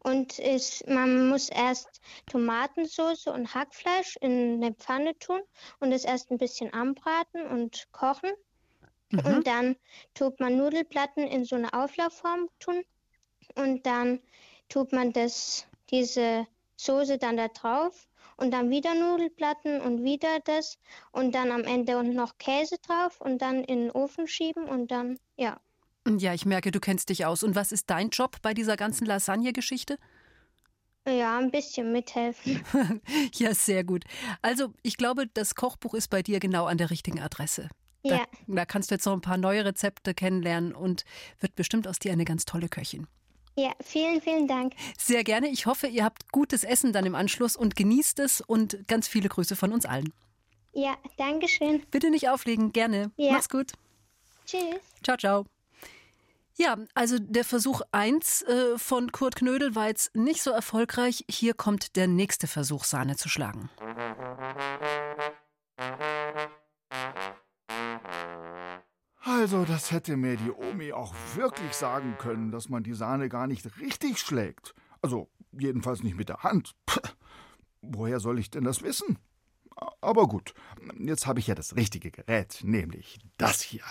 Und 0.00 0.38
ist, 0.38 0.86
man 0.88 1.28
muss 1.28 1.48
erst 1.48 2.00
Tomatensauce 2.26 3.26
und 3.26 3.52
Hackfleisch 3.52 4.16
in 4.20 4.62
eine 4.62 4.72
Pfanne 4.74 5.18
tun 5.18 5.40
und 5.80 5.90
es 5.90 6.04
erst 6.04 6.30
ein 6.30 6.38
bisschen 6.38 6.72
anbraten 6.72 7.44
und 7.48 7.88
kochen. 7.90 8.30
Und 9.12 9.46
dann 9.46 9.76
tut 10.14 10.38
man 10.38 10.56
Nudelplatten 10.56 11.26
in 11.26 11.44
so 11.44 11.56
eine 11.56 11.72
Auflaufform 11.72 12.48
tun. 12.60 12.84
Und 13.56 13.84
dann 13.86 14.20
tut 14.68 14.92
man 14.92 15.12
das, 15.12 15.66
diese 15.90 16.46
Soße 16.76 17.18
dann 17.18 17.36
da 17.36 17.48
drauf. 17.48 18.08
Und 18.38 18.50
dann 18.50 18.68
wieder 18.68 18.94
Nudelplatten 18.94 19.80
und 19.80 20.04
wieder 20.04 20.40
das. 20.44 20.78
Und 21.10 21.34
dann 21.34 21.50
am 21.50 21.64
Ende 21.64 21.96
und 21.96 22.14
noch 22.14 22.36
Käse 22.36 22.76
drauf 22.86 23.18
und 23.22 23.40
dann 23.40 23.64
in 23.64 23.84
den 23.84 23.90
Ofen 23.90 24.28
schieben 24.28 24.64
und 24.64 24.90
dann, 24.90 25.18
ja. 25.36 25.58
Ja, 26.06 26.34
ich 26.34 26.44
merke, 26.44 26.70
du 26.70 26.78
kennst 26.78 27.08
dich 27.08 27.24
aus. 27.24 27.42
Und 27.42 27.54
was 27.54 27.72
ist 27.72 27.88
dein 27.88 28.10
Job 28.10 28.36
bei 28.42 28.52
dieser 28.52 28.76
ganzen 28.76 29.06
Lasagne-Geschichte? 29.06 29.98
Ja, 31.08 31.38
ein 31.38 31.50
bisschen 31.50 31.92
mithelfen. 31.92 32.62
Ja, 33.34 33.54
sehr 33.54 33.84
gut. 33.84 34.04
Also, 34.42 34.72
ich 34.82 34.96
glaube, 34.96 35.26
das 35.28 35.54
Kochbuch 35.54 35.94
ist 35.94 36.08
bei 36.08 36.22
dir 36.22 36.38
genau 36.38 36.66
an 36.66 36.78
der 36.78 36.90
richtigen 36.90 37.20
Adresse. 37.20 37.70
Da, 38.02 38.16
Ja. 38.16 38.24
da 38.46 38.64
kannst 38.66 38.90
du 38.90 38.96
jetzt 38.96 39.06
noch 39.06 39.12
ein 39.14 39.20
paar 39.20 39.36
neue 39.38 39.64
Rezepte 39.64 40.14
kennenlernen 40.14 40.74
und 40.74 41.04
wird 41.40 41.54
bestimmt 41.54 41.88
aus 41.88 41.98
dir 41.98 42.12
eine 42.12 42.24
ganz 42.24 42.44
tolle 42.44 42.68
Köchin. 42.68 43.06
Ja, 43.56 43.72
vielen, 43.80 44.20
vielen 44.20 44.46
Dank. 44.46 44.74
Sehr 44.98 45.24
gerne. 45.24 45.48
Ich 45.48 45.64
hoffe, 45.64 45.86
ihr 45.86 46.04
habt 46.04 46.30
gutes 46.30 46.62
Essen 46.62 46.92
dann 46.92 47.06
im 47.06 47.14
Anschluss 47.14 47.56
und 47.56 47.74
genießt 47.74 48.18
es 48.18 48.42
und 48.42 48.86
ganz 48.86 49.08
viele 49.08 49.30
Grüße 49.30 49.56
von 49.56 49.72
uns 49.72 49.86
allen. 49.86 50.12
Ja, 50.72 50.94
danke 51.16 51.48
schön. 51.48 51.82
Bitte 51.90 52.10
nicht 52.10 52.28
auflegen, 52.28 52.72
gerne. 52.72 53.10
Ja. 53.16 53.32
Mach's 53.32 53.48
gut. 53.48 53.72
Tschüss. 54.44 54.60
Ciao, 55.02 55.16
ciao. 55.16 55.46
Ja, 56.58 56.76
also 56.94 57.18
der 57.18 57.44
Versuch 57.44 57.80
1 57.92 58.42
äh, 58.42 58.78
von 58.78 59.10
Kurt 59.12 59.36
Knödel 59.36 59.74
war 59.74 59.88
jetzt 59.88 60.14
nicht 60.14 60.42
so 60.42 60.50
erfolgreich. 60.50 61.24
Hier 61.28 61.54
kommt 61.54 61.96
der 61.96 62.08
nächste 62.08 62.46
Versuch, 62.46 62.84
Sahne 62.84 63.16
zu 63.16 63.28
schlagen. 63.28 63.70
Also, 69.28 69.64
das 69.64 69.90
hätte 69.90 70.16
mir 70.16 70.36
die 70.36 70.52
Omi 70.52 70.92
auch 70.92 71.12
wirklich 71.34 71.72
sagen 71.72 72.14
können, 72.16 72.52
dass 72.52 72.68
man 72.68 72.84
die 72.84 72.94
Sahne 72.94 73.28
gar 73.28 73.48
nicht 73.48 73.80
richtig 73.80 74.20
schlägt. 74.20 74.72
Also, 75.02 75.28
jedenfalls 75.50 76.04
nicht 76.04 76.16
mit 76.16 76.28
der 76.28 76.44
Hand. 76.44 76.76
Puh, 76.86 77.00
woher 77.82 78.20
soll 78.20 78.38
ich 78.38 78.52
denn 78.52 78.62
das 78.62 78.82
wissen? 78.82 79.18
Aber 80.00 80.28
gut, 80.28 80.54
jetzt 81.00 81.26
habe 81.26 81.40
ich 81.40 81.48
ja 81.48 81.56
das 81.56 81.74
richtige 81.74 82.12
Gerät, 82.12 82.60
nämlich 82.62 83.18
das 83.36 83.62
hier. 83.62 83.82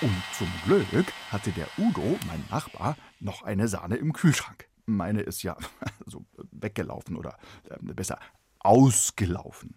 Und 0.00 0.22
zum 0.36 0.48
Glück 0.64 1.12
hatte 1.30 1.52
der 1.52 1.68
Udo, 1.78 2.18
mein 2.26 2.44
Nachbar, 2.50 2.96
noch 3.20 3.44
eine 3.44 3.68
Sahne 3.68 3.94
im 3.94 4.12
Kühlschrank. 4.12 4.68
Meine 4.84 5.20
ist 5.20 5.44
ja 5.44 5.56
so 6.06 6.26
weggelaufen 6.50 7.16
oder 7.16 7.38
äh, 7.68 7.76
besser 7.80 8.18
ausgelaufen. 8.58 9.76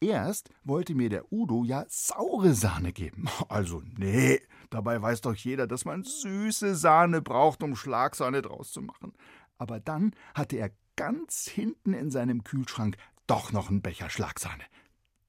Erst 0.00 0.50
wollte 0.64 0.94
mir 0.94 1.08
der 1.08 1.32
Udo 1.32 1.64
ja 1.64 1.84
saure 1.88 2.54
Sahne 2.54 2.92
geben. 2.92 3.26
Also 3.48 3.82
nee, 3.96 4.40
dabei 4.70 5.00
weiß 5.00 5.22
doch 5.22 5.34
jeder, 5.34 5.66
dass 5.66 5.84
man 5.84 6.04
süße 6.04 6.74
Sahne 6.74 7.22
braucht, 7.22 7.62
um 7.62 7.76
Schlagsahne 7.76 8.42
draus 8.42 8.72
zu 8.72 8.82
machen. 8.82 9.12
Aber 9.58 9.80
dann 9.80 10.14
hatte 10.34 10.56
er 10.56 10.70
ganz 10.96 11.48
hinten 11.48 11.94
in 11.94 12.10
seinem 12.10 12.44
Kühlschrank 12.44 12.96
doch 13.26 13.52
noch 13.52 13.70
einen 13.70 13.82
Becher 13.82 14.10
Schlagsahne. 14.10 14.64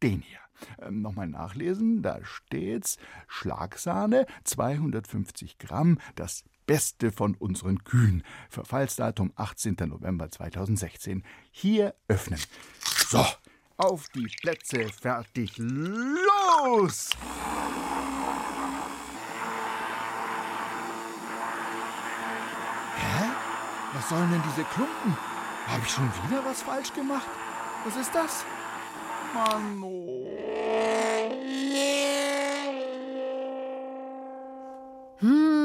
Den 0.04 0.21
hier. 0.21 0.39
Ähm, 0.80 1.01
Nochmal 1.01 1.28
nachlesen, 1.28 2.01
da 2.01 2.19
steht's 2.23 2.97
Schlagsahne, 3.28 4.25
250 4.43 5.58
Gramm, 5.58 5.99
das 6.15 6.43
Beste 6.65 7.12
von 7.12 7.36
unseren 7.36 7.84
Kühen. 7.84 8.23
Verfallsdatum 8.49 9.32
18. 9.36 9.75
November 9.88 10.30
2016. 10.30 11.23
Hier 11.51 11.95
öffnen. 12.08 12.39
So, 13.08 13.23
auf 13.77 14.07
die 14.09 14.27
Plätze, 14.41 14.88
fertig, 14.89 15.57
los! 15.57 17.09
Hä? 22.97 23.25
Was 23.93 24.09
sollen 24.09 24.31
denn 24.31 24.41
diese 24.49 24.63
Klumpen? 24.65 25.17
Habe 25.67 25.81
ich 25.83 25.91
schon 25.91 26.09
wieder 26.27 26.43
was 26.45 26.61
falsch 26.61 26.93
gemacht? 26.93 27.27
Was 27.85 27.95
ist 27.97 28.13
das? 28.13 28.45
Mann, 29.33 29.83
oh. 29.83 30.25
Hm, 35.19 35.64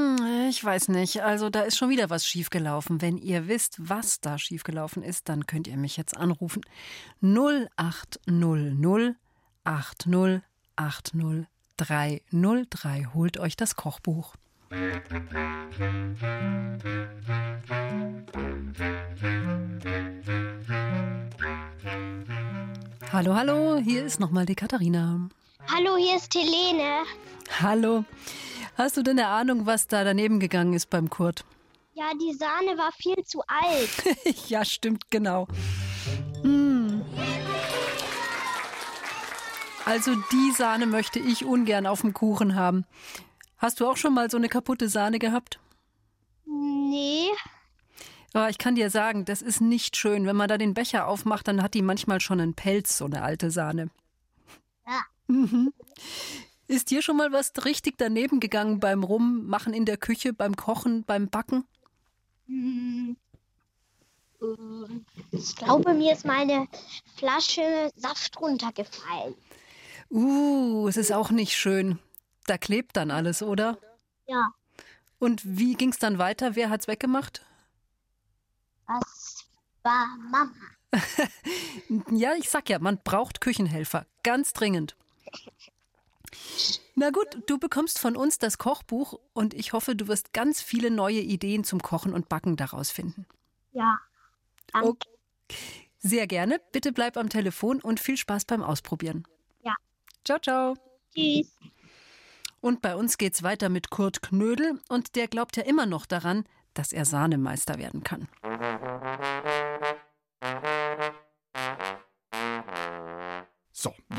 ich 0.51 0.63
weiß 0.63 0.89
nicht. 0.89 1.23
Also 1.23 1.49
da 1.49 1.63
ist 1.63 1.79
schon 1.79 1.89
wieder 1.89 2.11
was 2.11 2.27
schiefgelaufen. 2.27 3.01
Wenn 3.01 3.17
ihr 3.17 3.47
wisst, 3.49 3.77
was 3.79 4.21
da 4.21 4.37
schiefgelaufen 4.37 5.03
ist, 5.03 5.29
dann 5.29 5.47
könnt 5.47 5.69
ihr 5.69 5.77
mich 5.77 5.97
jetzt 5.97 6.17
anrufen. 6.17 6.63
0800 7.23 9.17
80 9.65 10.43
80 10.77 11.47
303. 11.77 13.07
Holt 13.15 13.39
euch 13.39 13.57
das 13.57 13.77
Kochbuch. 13.77 14.35
Hallo, 23.13 23.35
hallo, 23.35 23.79
hier 23.79 24.05
ist 24.05 24.21
nochmal 24.21 24.47
die 24.47 24.55
Katharina. 24.55 25.29
Hallo, 25.73 25.97
hier 25.97 26.17
ist 26.17 26.35
Helene. 26.35 27.05
Hallo. 27.61 28.05
Hast 28.81 28.97
du 28.97 29.03
denn 29.03 29.19
eine 29.19 29.29
Ahnung, 29.29 29.67
was 29.67 29.89
da 29.89 30.05
daneben 30.05 30.41
gegangen 30.41 30.73
ist 30.73 30.89
beim 30.89 31.11
Kurt? 31.11 31.45
Ja, 31.93 32.13
die 32.15 32.33
Sahne 32.33 32.79
war 32.79 32.91
viel 32.93 33.23
zu 33.27 33.43
alt. 33.47 34.49
ja, 34.49 34.65
stimmt, 34.65 35.11
genau. 35.11 35.47
Hm. 36.41 37.05
Also 39.85 40.15
die 40.33 40.53
Sahne 40.57 40.87
möchte 40.87 41.19
ich 41.19 41.45
ungern 41.45 41.87
auf 41.87 42.01
dem 42.01 42.15
Kuchen 42.15 42.55
haben. 42.55 42.87
Hast 43.59 43.81
du 43.81 43.87
auch 43.87 43.99
schon 43.99 44.15
mal 44.15 44.31
so 44.31 44.39
eine 44.39 44.49
kaputte 44.49 44.89
Sahne 44.89 45.19
gehabt? 45.19 45.61
Nee. 46.47 47.29
Aber 48.33 48.49
ich 48.49 48.57
kann 48.57 48.77
dir 48.77 48.89
sagen, 48.89 49.27
das 49.27 49.43
ist 49.43 49.61
nicht 49.61 49.95
schön. 49.95 50.25
Wenn 50.25 50.37
man 50.37 50.49
da 50.49 50.57
den 50.57 50.73
Becher 50.73 51.07
aufmacht, 51.07 51.49
dann 51.49 51.63
hat 51.63 51.75
die 51.75 51.83
manchmal 51.83 52.23
schon 52.23 52.41
einen 52.41 52.55
Pelz, 52.55 52.97
so 52.97 53.05
eine 53.05 53.21
alte 53.21 53.51
Sahne. 53.51 53.91
Ja. 54.87 55.03
Mhm. 55.27 55.71
Ist 56.71 56.93
dir 56.93 57.03
schon 57.03 57.17
mal 57.17 57.33
was 57.33 57.53
richtig 57.65 57.99
daneben 57.99 58.39
gegangen 58.39 58.79
beim 58.79 59.03
Rummachen 59.03 59.75
in 59.75 59.87
der 59.87 59.97
Küche, 59.97 60.33
beim 60.33 60.55
Kochen, 60.55 61.03
beim 61.03 61.29
Backen? 61.29 61.65
Hm. 62.47 63.17
Ich 65.33 65.57
glaube, 65.57 65.95
mir 65.95 66.13
ist 66.13 66.25
meine 66.25 66.69
Flasche 67.17 67.91
Saft 67.97 68.41
runtergefallen. 68.41 69.35
Uh, 70.11 70.87
es 70.87 70.97
ist 70.97 71.11
auch 71.11 71.33
nicht 71.33 71.57
schön. 71.57 71.99
Da 72.47 72.57
klebt 72.57 72.97
dann 72.97 73.11
alles, 73.11 73.43
oder? 73.43 73.77
Ja, 74.29 74.53
Und 75.19 75.43
wie 75.45 75.75
ging's 75.75 75.99
dann 75.99 76.19
weiter? 76.19 76.55
Wer 76.55 76.71
hat's 76.71 76.87
weggemacht? 76.87 77.45
das 78.87 79.45
war 79.83 80.07
Mama. 80.31 80.53
Ja, 82.13 82.35
ich 82.37 82.49
sag 82.49 82.69
ja, 82.69 82.79
man 82.79 83.01
braucht 83.03 83.41
Küchenhelfer. 83.41 84.07
Ganz 84.23 84.53
dringend. 84.53 84.95
Na 86.95 87.11
gut, 87.11 87.43
du 87.47 87.59
bekommst 87.59 87.99
von 87.99 88.17
uns 88.17 88.39
das 88.39 88.59
Kochbuch 88.59 89.19
und 89.33 89.55
ich 89.55 89.73
hoffe, 89.73 89.97
du 89.97 90.09
wirst 90.09 90.33
ganz 90.33 90.63
viele 90.63 90.91
neue 90.91 91.21
Ideen 91.21 91.65
zum 91.65 91.81
Kochen 91.83 92.15
und 92.15 92.29
Backen 92.29 92.57
daraus 92.57 92.91
finden. 92.91 93.27
Ja. 93.73 93.99
Danke. 94.73 94.89
Okay. 94.89 95.09
Sehr 95.99 96.27
gerne. 96.27 96.61
Bitte 96.73 96.93
bleib 96.93 97.17
am 97.17 97.29
Telefon 97.29 97.81
und 97.81 98.01
viel 98.01 98.17
Spaß 98.17 98.45
beim 98.47 98.63
Ausprobieren. 98.63 99.27
Ja. 99.63 99.75
Ciao, 100.25 100.39
ciao. 100.39 100.77
Tschüss. 101.15 101.53
Und 102.61 102.83
bei 102.83 102.95
uns 102.95 103.19
geht's 103.19 103.43
weiter 103.43 103.69
mit 103.69 103.91
Kurt 103.91 104.23
Knödel 104.23 104.81
und 104.89 105.17
der 105.17 105.29
glaubt 105.29 105.57
ja 105.57 105.63
immer 105.63 105.87
noch 105.87 106.07
daran, 106.07 106.45
dass 106.75 106.93
er 106.93 107.05
Sahnemeister 107.05 107.79
werden 107.79 108.05
kann. 108.05 108.29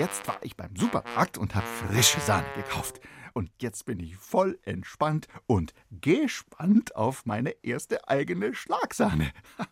Jetzt 0.02 0.28
war 0.28 0.40
ich 0.42 0.58
beim 0.58 0.76
Supermarkt 0.76 1.38
und 1.38 1.54
habe 1.54 1.68
frische 1.68 2.20
Sahne 2.22 2.48
gekauft. 2.56 3.00
Und 3.34 3.52
jetzt 3.62 3.86
bin 3.86 4.00
ich 4.00 4.18
voll 4.18 4.58
entspannt 4.64 5.28
und 5.46 5.76
gespannt 5.92 6.96
auf 6.96 7.28
meine 7.28 7.52
erste 7.62 8.08
eigene 8.08 8.56
Schlagsahne. 8.56 9.32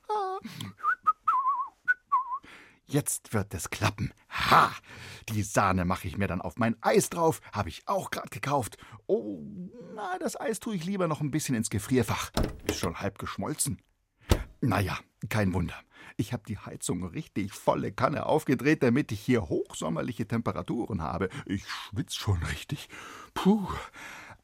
Jetzt 2.85 3.33
wird 3.33 3.53
es 3.53 3.69
klappen. 3.69 4.11
Ha! 4.29 4.71
Die 5.29 5.43
Sahne 5.43 5.85
mache 5.85 6.07
ich 6.07 6.17
mir 6.17 6.27
dann 6.27 6.41
auf 6.41 6.57
mein 6.57 6.75
Eis 6.81 7.11
drauf. 7.11 7.39
Habe 7.51 7.69
ich 7.69 7.87
auch 7.87 8.09
gerade 8.09 8.29
gekauft. 8.29 8.77
Oh, 9.05 9.43
na, 9.93 10.17
das 10.17 10.39
Eis 10.39 10.59
tue 10.59 10.73
ich 10.75 10.85
lieber 10.85 11.07
noch 11.07 11.21
ein 11.21 11.29
bisschen 11.29 11.53
ins 11.53 11.69
Gefrierfach. 11.69 12.31
Ist 12.65 12.79
schon 12.79 12.99
halb 12.99 13.19
geschmolzen. 13.19 13.79
Naja, 14.61 14.97
kein 15.27 15.53
Wunder. 15.53 15.75
Ich 16.17 16.33
habe 16.33 16.43
die 16.47 16.57
Heizung 16.57 17.05
richtig 17.05 17.53
volle 17.53 17.91
Kanne 17.91 18.25
aufgedreht, 18.25 18.83
damit 18.83 19.11
ich 19.11 19.21
hier 19.21 19.49
hochsommerliche 19.49 20.27
Temperaturen 20.27 21.01
habe. 21.01 21.29
Ich 21.45 21.65
schwitz 21.67 22.15
schon 22.15 22.41
richtig. 22.43 22.89
Puh. 23.33 23.67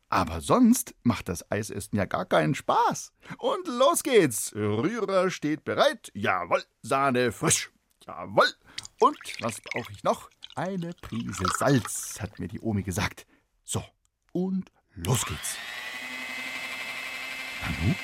Aber 0.10 0.40
sonst 0.40 0.96
macht 1.04 1.30
das 1.30 1.52
Eisessen 1.52 1.98
ja 1.98 2.06
gar 2.06 2.26
keinen 2.26 2.56
Spaß. 2.56 3.12
Und 3.38 3.68
los 3.68 4.04
geht's. 4.04 4.54
Rührer 4.56 5.30
steht 5.30 5.66
bereit. 5.66 6.12
Jawohl, 6.14 6.64
Sahne 6.82 7.32
frisch. 7.32 7.72
Jawohl. 8.06 8.48
Und 9.00 9.18
was 9.42 9.60
brauche 9.62 9.92
ich 9.92 10.04
noch? 10.04 10.30
Eine 10.56 10.94
Prise 10.94 11.44
Salz, 11.58 12.18
hat 12.22 12.40
mir 12.40 12.48
die 12.48 12.62
Omi 12.62 12.84
gesagt. 12.84 13.28
So, 13.66 13.84
und 14.32 14.72
los 14.94 15.26
geht's. 15.26 15.58
Nanu, 17.62 17.96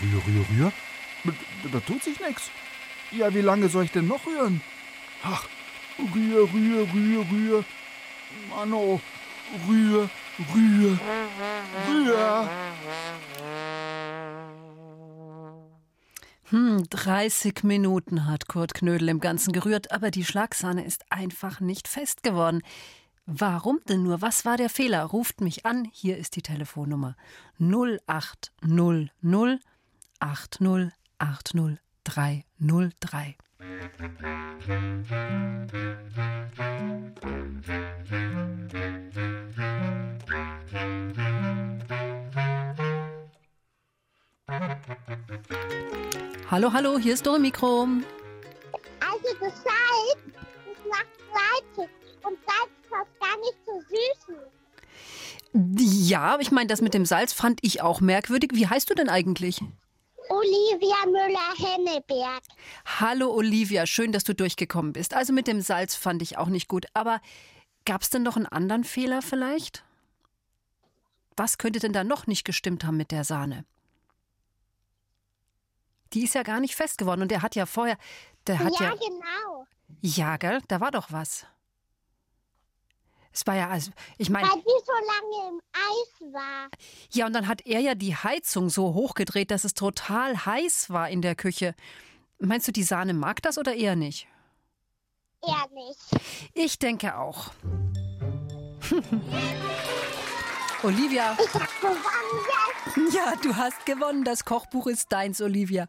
rühr, 0.00 0.26
rühr, 0.26 0.48
rühr. 0.48 0.72
Da, 1.72 1.80
tut 1.80 2.02
sich 2.02 2.20
nichts. 2.20 2.50
Ja, 3.10 3.32
wie 3.34 3.40
lange 3.40 3.68
soll 3.68 3.84
ich 3.84 3.92
denn 3.92 4.06
noch 4.06 4.26
rühren? 4.26 4.60
Ach, 5.22 5.46
rühr, 6.14 6.48
rühr, 6.52 6.92
rühr, 6.92 7.26
rühr. 7.30 7.64
Mano, 8.50 9.00
rühr, 9.68 10.10
rühr, 10.54 10.98
rühr. 11.88 12.48
Hm, 16.50 16.84
30 16.88 17.64
Minuten 17.64 18.26
hat 18.26 18.48
Kurt 18.48 18.74
Knödel 18.74 19.10
im 19.10 19.20
Ganzen 19.20 19.52
gerührt, 19.52 19.92
aber 19.92 20.10
die 20.10 20.24
Schlagsahne 20.24 20.84
ist 20.84 21.04
einfach 21.10 21.60
nicht 21.60 21.88
fest 21.88 22.22
geworden. 22.22 22.62
Warum 23.26 23.80
denn 23.86 24.02
nur? 24.02 24.22
Was 24.22 24.46
war 24.46 24.56
der 24.56 24.70
Fehler? 24.70 25.04
Ruft 25.04 25.42
mich 25.42 25.66
an. 25.66 25.86
Hier 25.92 26.16
ist 26.16 26.36
die 26.36 26.42
Telefonnummer 26.42 27.16
0800 27.60 29.60
80 30.20 30.92
80 31.18 31.78
303. 32.04 33.36
Hallo, 46.50 46.72
hallo, 46.72 46.98
hier 46.98 47.12
ist 47.14 47.26
Dore 47.26 47.38
Mikro. 47.38 47.86
Also 49.00 49.28
das 49.40 49.62
Salz, 49.62 50.18
das 50.34 50.78
macht 50.88 51.06
salzig 51.34 51.90
und 52.24 52.38
Salz 52.46 52.70
passt 52.88 53.20
gar 53.20 53.36
nicht 53.38 53.58
zu 53.64 53.80
süßen. 53.88 54.36
Ja, 56.08 56.38
ich 56.38 56.52
meine, 56.52 56.68
das 56.68 56.80
mit 56.80 56.94
dem 56.94 57.04
Salz 57.04 57.32
fand 57.32 57.58
ich 57.62 57.82
auch 57.82 58.00
merkwürdig. 58.00 58.52
Wie 58.54 58.68
heißt 58.68 58.88
du 58.88 58.94
denn 58.94 59.08
eigentlich? 59.08 59.60
Olivia 60.30 61.06
Müller-Henneberg. 61.06 62.42
Hallo 62.84 63.30
Olivia, 63.30 63.86
schön, 63.86 64.12
dass 64.12 64.24
du 64.24 64.34
durchgekommen 64.34 64.92
bist. 64.92 65.14
Also 65.14 65.32
mit 65.32 65.46
dem 65.46 65.60
Salz 65.60 65.94
fand 65.94 66.22
ich 66.22 66.38
auch 66.38 66.48
nicht 66.48 66.68
gut. 66.68 66.86
Aber 66.94 67.20
gab 67.84 68.02
es 68.02 68.10
denn 68.10 68.22
noch 68.22 68.36
einen 68.36 68.46
anderen 68.46 68.84
Fehler 68.84 69.22
vielleicht? 69.22 69.84
Was 71.36 71.58
könnte 71.58 71.78
denn 71.78 71.92
da 71.92 72.04
noch 72.04 72.26
nicht 72.26 72.44
gestimmt 72.44 72.84
haben 72.84 72.96
mit 72.96 73.10
der 73.10 73.24
Sahne? 73.24 73.64
Die 76.12 76.24
ist 76.24 76.34
ja 76.34 76.42
gar 76.42 76.60
nicht 76.60 76.74
fest 76.74 76.98
geworden 76.98 77.22
und 77.22 77.30
der 77.30 77.42
hat 77.42 77.54
ja 77.54 77.66
vorher. 77.66 77.98
Der 78.46 78.58
hat 78.58 78.78
ja, 78.80 78.86
ja, 78.86 78.94
genau. 78.94 79.66
ja, 80.00 80.36
gell? 80.36 80.60
Da 80.68 80.80
war 80.80 80.90
doch 80.90 81.12
was. 81.12 81.46
Es 83.38 83.46
war 83.46 83.54
ja, 83.54 83.68
also, 83.68 83.92
ich 84.16 84.30
meine. 84.30 84.48
Weil 84.48 84.56
die 84.56 84.84
so 84.84 84.92
lange 84.92 85.48
im 85.48 85.60
Eis 85.72 86.32
war. 86.32 86.68
Ja, 87.12 87.26
und 87.26 87.32
dann 87.34 87.46
hat 87.46 87.64
er 87.66 87.78
ja 87.78 87.94
die 87.94 88.16
Heizung 88.16 88.68
so 88.68 88.94
hochgedreht, 88.94 89.52
dass 89.52 89.62
es 89.62 89.74
total 89.74 90.44
heiß 90.44 90.90
war 90.90 91.08
in 91.08 91.22
der 91.22 91.36
Küche. 91.36 91.76
Meinst 92.40 92.66
du, 92.66 92.72
die 92.72 92.82
Sahne 92.82 93.14
mag 93.14 93.40
das 93.42 93.56
oder 93.56 93.76
eher 93.76 93.94
nicht? 93.94 94.26
Er 95.40 95.68
nicht. 95.72 96.00
Ich 96.52 96.80
denke 96.80 97.16
auch. 97.16 97.52
Olivia. 100.82 101.36
Ich 101.38 101.54
hab 101.54 101.80
gewonnen, 101.80 102.02
yes. 103.06 103.14
Ja, 103.14 103.34
du 103.40 103.54
hast 103.54 103.86
gewonnen. 103.86 104.24
Das 104.24 104.44
Kochbuch 104.44 104.88
ist 104.88 105.12
deins, 105.12 105.40
Olivia. 105.40 105.86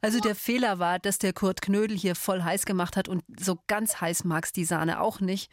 Also 0.00 0.18
der 0.18 0.34
Fehler 0.34 0.78
war, 0.78 0.98
dass 0.98 1.18
der 1.18 1.34
Kurt 1.34 1.60
Knödel 1.60 1.94
hier 1.96 2.14
voll 2.14 2.42
heiß 2.42 2.64
gemacht 2.64 2.96
hat 2.96 3.08
und 3.08 3.22
so 3.38 3.58
ganz 3.66 4.00
heiß 4.00 4.24
magst 4.24 4.56
die 4.56 4.64
Sahne 4.64 5.02
auch 5.02 5.20
nicht. 5.20 5.50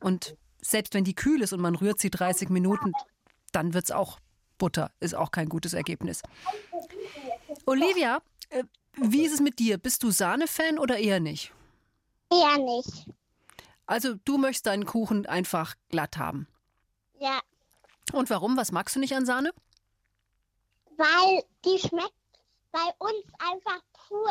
Und 0.00 0.36
selbst 0.70 0.94
wenn 0.94 1.04
die 1.04 1.14
kühl 1.14 1.42
ist 1.42 1.52
und 1.52 1.60
man 1.60 1.74
rührt 1.76 1.98
sie 2.00 2.10
30 2.10 2.48
Minuten, 2.50 2.92
dann 3.52 3.74
wird's 3.74 3.90
auch 3.90 4.18
Butter. 4.58 4.90
Ist 5.00 5.14
auch 5.14 5.30
kein 5.30 5.48
gutes 5.48 5.74
Ergebnis. 5.74 6.22
Olivia, 7.66 8.20
äh, 8.50 8.64
wie 8.96 9.24
ist 9.24 9.34
es 9.34 9.40
mit 9.40 9.58
dir? 9.58 9.78
Bist 9.78 10.02
du 10.02 10.10
Sahne-Fan 10.10 10.78
oder 10.78 10.98
eher 10.98 11.20
nicht? 11.20 11.52
Er 12.30 12.58
nicht. 12.58 13.06
Also 13.86 14.14
du 14.24 14.38
möchtest 14.38 14.66
deinen 14.66 14.84
Kuchen 14.86 15.26
einfach 15.26 15.74
glatt 15.90 16.16
haben. 16.16 16.48
Ja, 17.20 17.40
Und 18.12 18.30
warum? 18.30 18.56
Was 18.56 18.72
magst 18.72 18.96
du 18.96 19.00
nicht 19.00 19.14
an 19.14 19.26
Sahne? 19.26 19.50
weil 20.98 21.42
die 21.66 21.78
schmeckt 21.78 22.15
bei 22.76 22.92
uns 22.98 23.24
einfach 23.38 23.80
pur. 23.94 24.30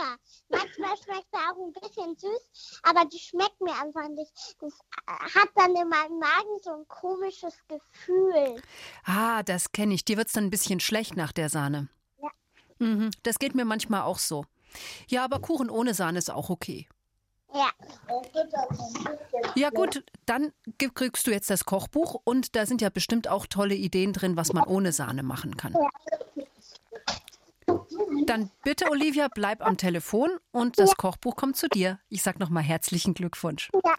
Manchmal 0.49 0.95
schmeckt 0.97 1.27
sie 1.31 1.39
auch 1.39 1.65
ein 1.65 1.73
bisschen 1.73 2.15
süß, 2.15 2.79
aber 2.84 3.05
die 3.05 3.17
schmeckt 3.17 3.60
mir 3.60 3.73
einfach 3.73 4.08
nicht. 4.10 4.31
Das 4.60 4.73
äh, 5.08 5.39
hat 5.39 5.49
dann 5.55 5.75
in 5.75 5.89
meinem 5.89 6.19
Magen 6.19 6.60
so 6.62 6.71
ein 6.71 6.88
komisches 6.88 7.55
Gefühl. 7.67 8.62
Ah, 9.03 9.41
das 9.41 9.71
kenne 9.71 9.95
ich. 9.95 10.05
Dir 10.05 10.17
wird's 10.17 10.34
dann 10.34 10.45
ein 10.45 10.51
bisschen 10.51 10.79
schlecht 10.79 11.17
nach 11.17 11.31
der 11.31 11.49
Sahne. 11.49 11.88
Ja. 12.21 12.29
Mhm, 12.77 13.12
das 13.23 13.39
geht 13.39 13.55
mir 13.55 13.65
manchmal 13.65 14.03
auch 14.03 14.19
so. 14.19 14.45
Ja, 15.08 15.23
aber 15.23 15.39
Kuchen 15.39 15.71
ohne 15.71 15.95
Sahne 15.95 16.19
ist 16.19 16.29
auch 16.29 16.49
okay. 16.49 16.88
Ja. 17.51 17.71
Ja 19.55 19.69
gut, 19.69 20.03
dann 20.25 20.51
kriegst 20.93 21.25
du 21.25 21.31
jetzt 21.31 21.49
das 21.49 21.63
Kochbuch 21.63 22.21
und 22.25 22.55
da 22.55 22.65
sind 22.65 22.81
ja 22.81 22.89
bestimmt 22.89 23.29
auch 23.29 23.47
tolle 23.47 23.75
Ideen 23.75 24.12
drin, 24.12 24.36
was 24.36 24.51
man 24.51 24.65
ohne 24.65 24.91
Sahne 24.91 25.23
machen 25.23 25.55
kann. 25.55 25.73
Dann 28.25 28.51
bitte, 28.63 28.89
Olivia, 28.89 29.27
bleib 29.34 29.65
am 29.65 29.77
Telefon 29.77 30.29
und 30.51 30.79
das 30.79 30.95
Kochbuch 30.95 31.36
kommt 31.36 31.58
zu 31.58 31.67
dir. 31.67 31.99
Ich 32.10 32.21
sag 32.21 32.39
nochmal 32.39 32.63
herzlichen 32.63 33.13
Glückwunsch. 33.13 33.69
Ja. 33.84 33.95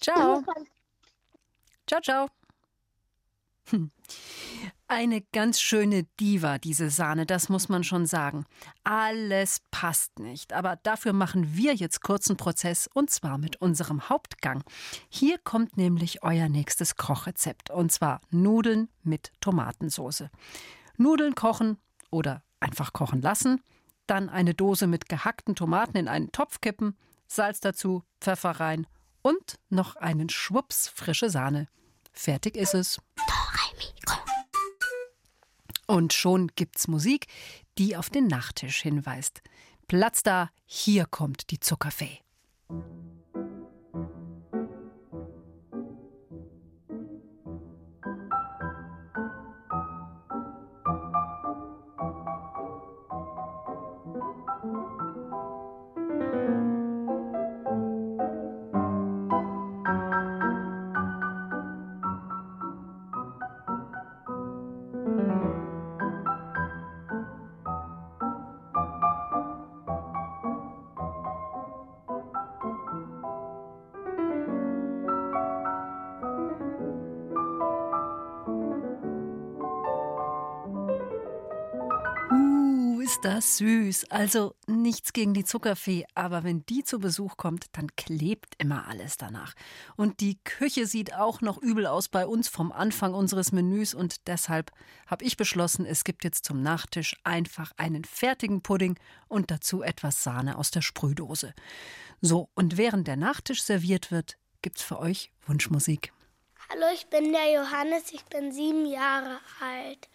Ciao. 0.00 0.44
Ciao, 1.86 2.00
ciao. 2.00 2.28
Hm. 3.70 3.90
Eine 4.90 5.20
ganz 5.20 5.60
schöne 5.60 6.04
Diva, 6.18 6.56
diese 6.56 6.88
Sahne, 6.88 7.26
das 7.26 7.50
muss 7.50 7.68
man 7.68 7.84
schon 7.84 8.06
sagen. 8.06 8.46
Alles 8.84 9.60
passt 9.70 10.18
nicht, 10.18 10.54
aber 10.54 10.76
dafür 10.76 11.12
machen 11.12 11.54
wir 11.54 11.74
jetzt 11.74 12.00
kurzen 12.00 12.38
Prozess 12.38 12.88
und 12.94 13.10
zwar 13.10 13.36
mit 13.36 13.60
unserem 13.60 14.08
Hauptgang. 14.08 14.64
Hier 15.10 15.36
kommt 15.36 15.76
nämlich 15.76 16.22
euer 16.22 16.48
nächstes 16.48 16.96
Kochrezept 16.96 17.68
und 17.68 17.92
zwar 17.92 18.22
Nudeln 18.30 18.88
mit 19.02 19.32
Tomatensauce. 19.42 20.24
Nudeln 20.96 21.34
kochen 21.34 21.76
oder 22.10 22.42
einfach 22.60 22.92
kochen 22.92 23.22
lassen, 23.22 23.62
dann 24.06 24.28
eine 24.28 24.54
Dose 24.54 24.86
mit 24.86 25.08
gehackten 25.08 25.54
Tomaten 25.54 25.96
in 25.96 26.08
einen 26.08 26.32
Topf 26.32 26.60
kippen, 26.60 26.96
Salz 27.26 27.60
dazu, 27.60 28.02
Pfeffer 28.20 28.52
rein 28.52 28.86
und 29.22 29.58
noch 29.68 29.96
einen 29.96 30.28
Schwupps 30.28 30.88
frische 30.88 31.30
Sahne. 31.30 31.68
Fertig 32.12 32.56
ist 32.56 32.74
es. 32.74 33.00
Und 35.86 36.12
schon 36.12 36.48
gibt's 36.56 36.88
Musik, 36.88 37.26
die 37.78 37.96
auf 37.96 38.10
den 38.10 38.26
Nachtisch 38.26 38.82
hinweist. 38.82 39.42
Platz 39.86 40.22
da, 40.22 40.50
hier 40.66 41.06
kommt 41.06 41.50
die 41.50 41.60
Zuckerfee. 41.60 42.18
Ist 83.18 83.24
das 83.24 83.56
süß. 83.58 84.10
Also 84.10 84.54
nichts 84.68 85.12
gegen 85.12 85.34
die 85.34 85.44
Zuckerfee, 85.44 86.04
aber 86.14 86.44
wenn 86.44 86.64
die 86.66 86.84
zu 86.84 87.00
Besuch 87.00 87.36
kommt, 87.36 87.66
dann 87.72 87.88
klebt 87.96 88.54
immer 88.58 88.86
alles 88.86 89.16
danach. 89.16 89.54
Und 89.96 90.20
die 90.20 90.38
Küche 90.44 90.86
sieht 90.86 91.14
auch 91.14 91.40
noch 91.40 91.58
übel 91.58 91.86
aus 91.86 92.08
bei 92.08 92.26
uns 92.26 92.48
vom 92.48 92.70
Anfang 92.70 93.14
unseres 93.14 93.50
Menüs 93.50 93.92
und 93.92 94.28
deshalb 94.28 94.70
habe 95.08 95.24
ich 95.24 95.36
beschlossen, 95.36 95.84
es 95.84 96.04
gibt 96.04 96.22
jetzt 96.22 96.44
zum 96.44 96.62
Nachtisch 96.62 97.16
einfach 97.24 97.72
einen 97.76 98.04
fertigen 98.04 98.62
Pudding 98.62 98.96
und 99.26 99.50
dazu 99.50 99.82
etwas 99.82 100.22
Sahne 100.22 100.56
aus 100.56 100.70
der 100.70 100.82
Sprühdose. 100.82 101.54
So, 102.20 102.50
und 102.54 102.76
während 102.76 103.08
der 103.08 103.16
Nachtisch 103.16 103.64
serviert 103.64 104.12
wird, 104.12 104.36
gibt's 104.62 104.82
für 104.82 105.00
euch 105.00 105.32
Wunschmusik. 105.44 106.12
Hallo, 106.70 106.86
ich 106.94 107.08
bin 107.08 107.32
der 107.32 107.52
Johannes, 107.52 108.12
ich 108.12 108.24
bin 108.26 108.52
sieben 108.52 108.86
Jahre 108.86 109.40
alt. 109.60 110.08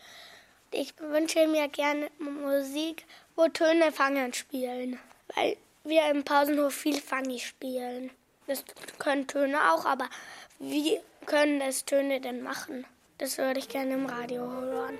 Ich 0.76 1.00
wünsche 1.00 1.48
mir 1.48 1.68
gerne 1.68 2.10
Musik, 2.18 3.06
wo 3.36 3.48
Töne 3.48 3.92
Fangen 3.92 4.34
spielen, 4.34 4.98
weil 5.36 5.56
wir 5.84 6.10
im 6.10 6.24
Pausenhof 6.24 6.74
viel 6.74 7.00
Fangi 7.00 7.38
spielen. 7.38 8.10
Das 8.48 8.66
können 8.98 9.28
Töne 9.28 9.72
auch, 9.72 9.86
aber 9.86 10.10
wie 10.58 11.00
können 11.28 11.60
das 11.60 11.86
Töne 11.86 12.20
denn 12.22 12.42
machen? 12.42 12.88
Das 13.20 13.38
würde 13.38 13.60
ich 13.60 13.70
gerne 13.70 13.94
im 13.94 14.08
Radio 14.08 14.50
hören. 14.50 14.98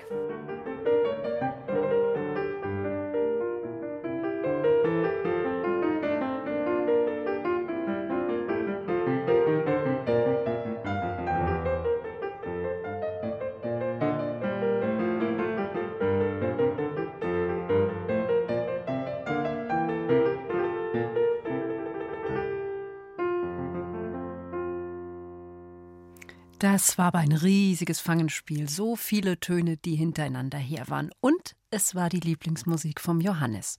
Das 26.74 26.98
war 26.98 27.04
aber 27.04 27.20
ein 27.20 27.30
riesiges 27.30 28.00
Fangenspiel, 28.00 28.68
so 28.68 28.96
viele 28.96 29.38
Töne, 29.38 29.76
die 29.76 29.94
hintereinander 29.94 30.58
her 30.58 30.86
waren. 30.88 31.12
Und 31.20 31.54
es 31.70 31.94
war 31.94 32.08
die 32.08 32.18
Lieblingsmusik 32.18 33.00
vom 33.00 33.20
Johannes. 33.20 33.76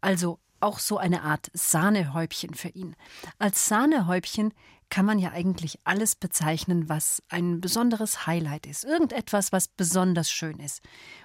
Also 0.00 0.40
auch 0.58 0.80
so 0.80 0.98
eine 0.98 1.22
Art 1.22 1.48
Sahnehäubchen 1.52 2.54
für 2.54 2.70
ihn. 2.70 2.96
Als 3.38 3.66
Sahnehäubchen 3.66 4.52
kann 4.90 5.06
man 5.06 5.20
ja 5.20 5.30
eigentlich 5.30 5.78
alles 5.84 6.16
bezeichnen, 6.16 6.88
was 6.88 7.22
ein 7.28 7.60
besonderes 7.60 8.26
Highlight 8.26 8.66
ist. 8.66 8.82
Irgendetwas, 8.82 9.52
was 9.52 9.68
besonders 9.68 10.28
schön 10.28 10.58
ist. 10.58 10.82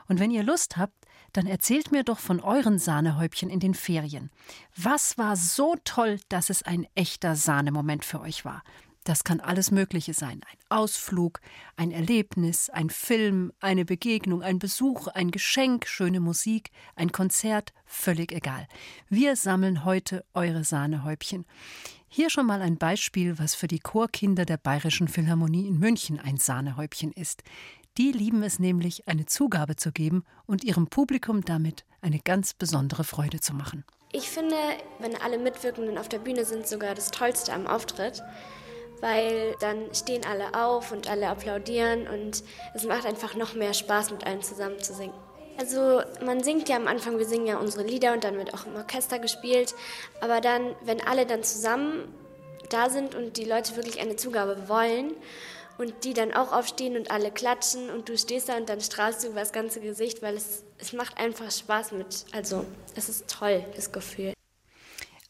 Und 0.08 0.20
wenn 0.20 0.30
ihr 0.30 0.44
Lust 0.44 0.78
habt, 0.78 1.08
dann 1.32 1.48
erzählt 1.48 1.92
mir 1.92 2.04
doch 2.04 2.20
von 2.20 2.40
euren 2.40 2.78
Sahnehäubchen 2.78 3.50
in 3.50 3.60
den 3.60 3.74
Ferien. 3.74 4.30
Was 4.78 5.18
war 5.18 5.38
so 5.38 5.76
toll, 5.86 6.20
dass 6.30 6.52
es 6.52 6.62
ein 6.62 6.86
echter 6.94 7.36
Sahnemoment 7.36 8.06
für 8.06 8.22
euch 8.22 8.46
war? 8.46 8.62
Das 9.04 9.24
kann 9.24 9.42
alles 9.42 9.70
Mögliche 9.70 10.14
sein. 10.14 10.42
Ein 10.50 10.58
Ausflug, 10.70 11.42
ein 11.76 11.92
Erlebnis, 11.92 12.70
ein 12.70 12.90
Film, 12.90 13.52
eine 13.60 13.84
Begegnung, 13.84 14.42
ein 14.42 14.60
Besuch, 14.60 15.08
ein 15.08 15.32
Geschenk, 15.32 15.88
schöne 15.88 16.22
Musik, 16.22 16.72
ein 16.96 17.12
Konzert, 17.12 17.74
völlig 17.86 18.32
egal. 18.32 18.68
Wir 19.10 19.36
sammeln 19.36 19.84
heute 19.84 20.24
eure 20.34 20.64
Sahnehäubchen. 20.64 21.46
Hier 22.08 22.30
schon 22.30 22.46
mal 22.46 22.62
ein 22.62 22.78
Beispiel, 22.78 23.40
was 23.40 23.56
für 23.56 23.68
die 23.68 23.80
Chorkinder 23.80 24.46
der 24.46 24.58
Bayerischen 24.58 25.08
Philharmonie 25.08 25.68
in 25.68 25.80
München 25.80 26.20
ein 26.20 26.38
Sahnehäubchen 26.38 27.12
ist. 27.12 27.44
Die 27.98 28.12
lieben 28.12 28.42
es 28.42 28.58
nämlich, 28.58 29.08
eine 29.08 29.26
Zugabe 29.26 29.76
zu 29.76 29.92
geben 29.92 30.24
und 30.46 30.64
ihrem 30.64 30.88
Publikum 30.88 31.44
damit 31.44 31.86
eine 32.02 32.20
ganz 32.20 32.54
besondere 32.54 33.04
Freude 33.04 33.40
zu 33.40 33.54
machen. 33.54 33.84
Ich 34.12 34.30
finde, 34.30 34.56
wenn 35.00 35.16
alle 35.16 35.40
Mitwirkenden 35.40 35.98
auf 35.98 36.08
der 36.08 36.20
Bühne 36.20 36.46
sind, 36.46 36.68
sogar 36.68 36.96
das 36.96 37.12
Tollste 37.12 37.52
am 37.52 37.68
Auftritt 37.68 38.22
weil 39.04 39.54
dann 39.60 39.94
stehen 39.94 40.22
alle 40.26 40.54
auf 40.54 40.94
und 40.94 41.10
alle 41.10 41.28
applaudieren 41.28 42.08
und 42.08 42.42
es 42.74 42.86
macht 42.86 43.06
einfach 43.06 43.36
noch 43.36 43.54
mehr 43.54 43.74
Spaß, 43.74 44.12
mit 44.12 44.26
allen 44.26 44.42
zusammen 44.42 44.80
zu 44.80 44.94
singen. 44.94 45.14
Also 45.60 46.02
man 46.26 46.42
singt 46.42 46.70
ja 46.70 46.78
am 46.78 46.88
Anfang, 46.88 47.20
wir 47.20 47.26
singen 47.26 47.46
ja 47.46 47.58
unsere 47.58 47.84
Lieder 47.84 48.14
und 48.14 48.24
dann 48.24 48.38
wird 48.38 48.54
auch 48.54 48.66
im 48.66 48.78
Orchester 48.78 49.20
gespielt, 49.20 49.76
aber 50.22 50.40
dann, 50.40 50.74
wenn 50.86 51.06
alle 51.06 51.26
dann 51.26 51.44
zusammen 51.44 52.08
da 52.70 52.90
sind 52.90 53.14
und 53.14 53.36
die 53.36 53.44
Leute 53.44 53.76
wirklich 53.76 54.00
eine 54.00 54.16
Zugabe 54.16 54.70
wollen 54.70 55.12
und 55.78 56.06
die 56.06 56.14
dann 56.14 56.34
auch 56.34 56.54
aufstehen 56.54 56.96
und 56.96 57.12
alle 57.12 57.30
klatschen 57.30 57.90
und 57.90 58.08
du 58.08 58.18
stehst 58.18 58.48
da 58.48 58.56
und 58.56 58.70
dann 58.70 58.80
strahlst 58.80 59.26
du 59.26 59.28
über 59.28 59.42
das 59.42 59.52
ganze 59.52 59.82
Gesicht, 59.82 60.22
weil 60.22 60.38
es, 60.38 60.64
es 60.78 60.94
macht 60.94 61.18
einfach 61.18 61.52
Spaß 61.52 61.92
mit, 61.92 62.26
also 62.32 62.66
es 62.96 63.10
ist 63.10 63.30
toll, 63.30 63.66
das 63.76 63.92
Gefühl. 63.92 64.34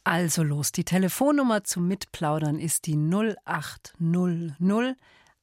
Also 0.06 0.44
los, 0.44 0.74
die 0.74 0.84
Telefonnummer 0.84 1.64
zum 1.64 1.88
Mitplaudern 1.88 2.60
ist 2.60 2.88
die 2.88 2.98
0800 2.98 4.98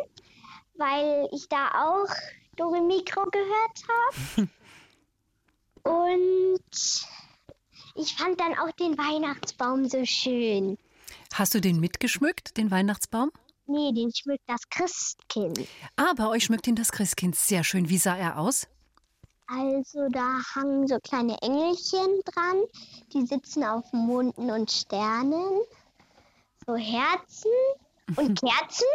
weil 0.77 1.27
ich 1.31 1.47
da 1.49 1.69
auch 1.69 2.13
Dore 2.57 2.81
Mikro 2.81 3.25
gehört 3.31 3.81
habe. 4.37 4.49
Und 6.21 7.07
ich 7.95 8.15
fand 8.15 8.39
dann 8.39 8.53
auch 8.59 8.71
den 8.73 8.95
Weihnachtsbaum 8.99 9.89
so 9.89 10.05
schön. 10.05 10.77
Hast 11.33 11.55
du 11.55 11.59
den 11.59 11.79
mitgeschmückt, 11.79 12.55
den 12.55 12.69
Weihnachtsbaum? 12.69 13.31
Nee, 13.69 13.91
den 13.93 14.11
schmückt 14.13 14.43
das 14.47 14.61
Christkind. 14.71 15.59
Ah, 15.95 16.13
bei 16.17 16.27
euch 16.27 16.45
schmückt 16.45 16.65
ihn 16.65 16.75
das 16.75 16.91
Christkind. 16.91 17.35
Sehr 17.35 17.63
schön. 17.63 17.87
Wie 17.87 17.99
sah 17.99 18.17
er 18.17 18.39
aus? 18.39 18.67
Also 19.45 20.07
da 20.09 20.39
hangen 20.55 20.87
so 20.87 20.97
kleine 21.03 21.39
Engelchen 21.43 22.19
dran. 22.25 22.63
Die 23.13 23.25
sitzen 23.27 23.63
auf 23.63 23.85
Monden 23.93 24.49
und 24.49 24.71
Sternen. 24.71 25.61
So 26.65 26.75
Herzen 26.75 27.51
und 28.15 28.39
Kerzen. 28.41 28.87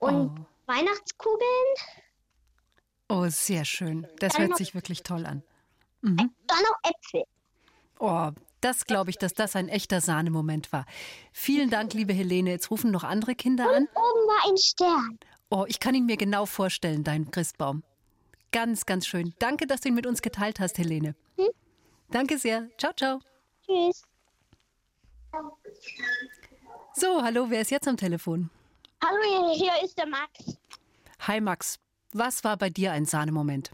Und 0.00 0.38
Oh. 0.38 0.46
Weihnachtskugeln. 0.72 1.74
Oh, 3.08 3.26
sehr 3.28 3.64
schön. 3.64 4.06
Das 4.18 4.32
Dann 4.32 4.48
hört 4.48 4.56
sich 4.58 4.74
wirklich 4.74 5.04
toll 5.04 5.26
an. 5.26 5.44
Mhm. 6.00 6.16
Dann 6.46 6.62
noch 6.62 6.90
Äpfel. 6.90 7.22
Oh, 8.00 8.30
das 8.60 8.86
glaube 8.86 9.10
ich, 9.10 9.18
dass 9.18 9.34
das 9.34 9.56
ein 9.56 9.68
echter 9.68 10.00
Sahnemoment 10.00 10.72
war. 10.72 10.86
Vielen 11.32 11.70
Dank, 11.70 11.94
liebe 11.94 12.12
Helene. 12.12 12.50
Jetzt 12.50 12.70
rufen 12.70 12.90
noch 12.90 13.04
andere 13.04 13.34
Kinder 13.34 13.64
an. 13.64 13.84
Oben 13.94 13.94
war 13.94 14.50
ein 14.50 14.56
Stern. 14.56 15.18
Oh, 15.50 15.64
ich 15.68 15.78
kann 15.78 15.94
ihn 15.94 16.06
mir 16.06 16.16
genau 16.16 16.46
vorstellen, 16.46 17.04
deinen 17.04 17.30
Christbaum. 17.30 17.82
Ganz, 18.52 18.86
ganz 18.86 19.06
schön. 19.06 19.34
Danke, 19.38 19.66
dass 19.66 19.80
du 19.80 19.88
ihn 19.88 19.94
mit 19.94 20.06
uns 20.06 20.22
geteilt 20.22 20.60
hast, 20.60 20.78
Helene. 20.78 21.14
Hm? 21.36 21.48
Danke 22.10 22.38
sehr. 22.38 22.68
Ciao, 22.78 22.92
ciao. 22.92 23.20
Tschüss. 23.64 24.02
So, 26.94 27.22
hallo, 27.22 27.50
wer 27.50 27.60
ist 27.60 27.70
jetzt 27.70 27.86
am 27.86 27.96
Telefon? 27.96 28.50
Hallo, 29.04 29.52
hier 29.54 29.72
ist 29.84 29.98
der 29.98 30.06
Max. 30.06 30.56
Hi, 31.20 31.40
Max. 31.40 31.78
Was 32.12 32.42
war 32.44 32.56
bei 32.56 32.70
dir 32.70 32.92
ein 32.92 33.04
Sahnemoment? 33.04 33.70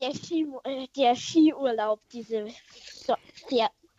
Der, 0.00 0.14
Ski, 0.14 0.46
äh, 0.62 0.86
der 0.96 1.16
Skiurlaub, 1.16 2.00
diese 2.12 2.46
so 3.04 3.16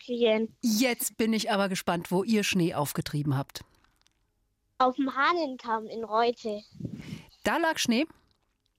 Ferien. 0.09 0.55
Jetzt 0.61 1.17
bin 1.17 1.33
ich 1.33 1.51
aber 1.51 1.69
gespannt, 1.69 2.11
wo 2.11 2.23
ihr 2.23 2.43
Schnee 2.43 2.73
aufgetrieben 2.73 3.37
habt. 3.37 3.61
Auf 4.79 4.95
dem 4.95 5.15
Hahnenkamm 5.15 5.85
in 5.87 6.03
Reute. 6.03 6.63
Da 7.43 7.57
lag 7.57 7.77
Schnee? 7.77 8.07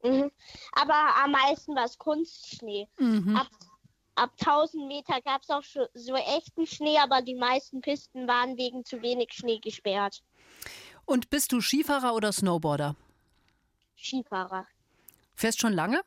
Mhm. 0.02 0.30
Aber 0.72 0.94
am 1.22 1.30
meisten 1.30 1.76
war 1.76 1.84
es 1.84 1.98
Kunstschnee. 1.98 2.88
Mhm. 2.98 3.36
Ab, 3.36 3.48
ab 4.16 4.32
1000 4.40 4.88
Meter 4.88 5.20
gab 5.20 5.42
es 5.42 5.50
auch 5.50 5.62
so 5.94 6.14
echten 6.16 6.66
Schnee, 6.66 6.98
aber 6.98 7.22
die 7.22 7.34
meisten 7.34 7.80
Pisten 7.80 8.26
waren 8.26 8.56
wegen 8.56 8.84
zu 8.84 9.02
wenig 9.02 9.32
Schnee 9.32 9.58
gesperrt. 9.58 10.22
Und 11.04 11.30
bist 11.30 11.52
du 11.52 11.60
Skifahrer 11.60 12.14
oder 12.14 12.32
Snowboarder? 12.32 12.96
Skifahrer. 13.96 14.66
Fährst 15.34 15.60
schon 15.60 15.74
lange? 15.74 16.02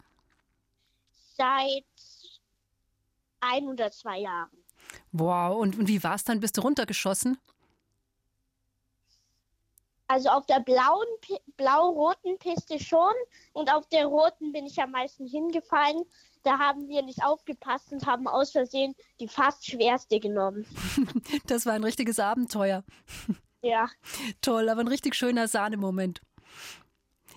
Seit 1.37 1.85
ein 3.41 3.67
oder 3.67 3.91
zwei 3.91 4.19
Jahren. 4.19 4.62
Wow, 5.13 5.61
und, 5.61 5.77
und 5.77 5.87
wie 5.87 6.03
war's 6.03 6.23
dann? 6.23 6.39
Bist 6.39 6.57
du 6.57 6.61
runtergeschossen? 6.61 7.37
Also 10.07 10.29
auf 10.29 10.45
der 10.47 10.59
blauen, 10.59 11.07
blau-roten 11.55 12.37
Piste 12.39 12.79
schon 12.79 13.13
und 13.53 13.71
auf 13.71 13.87
der 13.87 14.05
roten 14.07 14.51
bin 14.51 14.65
ich 14.65 14.81
am 14.81 14.91
meisten 14.91 15.25
hingefallen. 15.25 16.03
Da 16.43 16.59
haben 16.59 16.87
wir 16.89 17.03
nicht 17.03 17.23
aufgepasst 17.23 17.91
und 17.91 18.05
haben 18.05 18.27
aus 18.27 18.51
Versehen 18.51 18.95
die 19.19 19.27
fast 19.27 19.65
schwerste 19.65 20.19
genommen. 20.19 20.65
Das 21.47 21.65
war 21.65 21.73
ein 21.73 21.83
richtiges 21.83 22.19
Abenteuer. 22.19 22.83
Ja. 23.61 23.89
Toll, 24.41 24.69
aber 24.69 24.81
ein 24.81 24.87
richtig 24.87 25.15
schöner 25.15 25.47
Sahnemoment. 25.47 26.21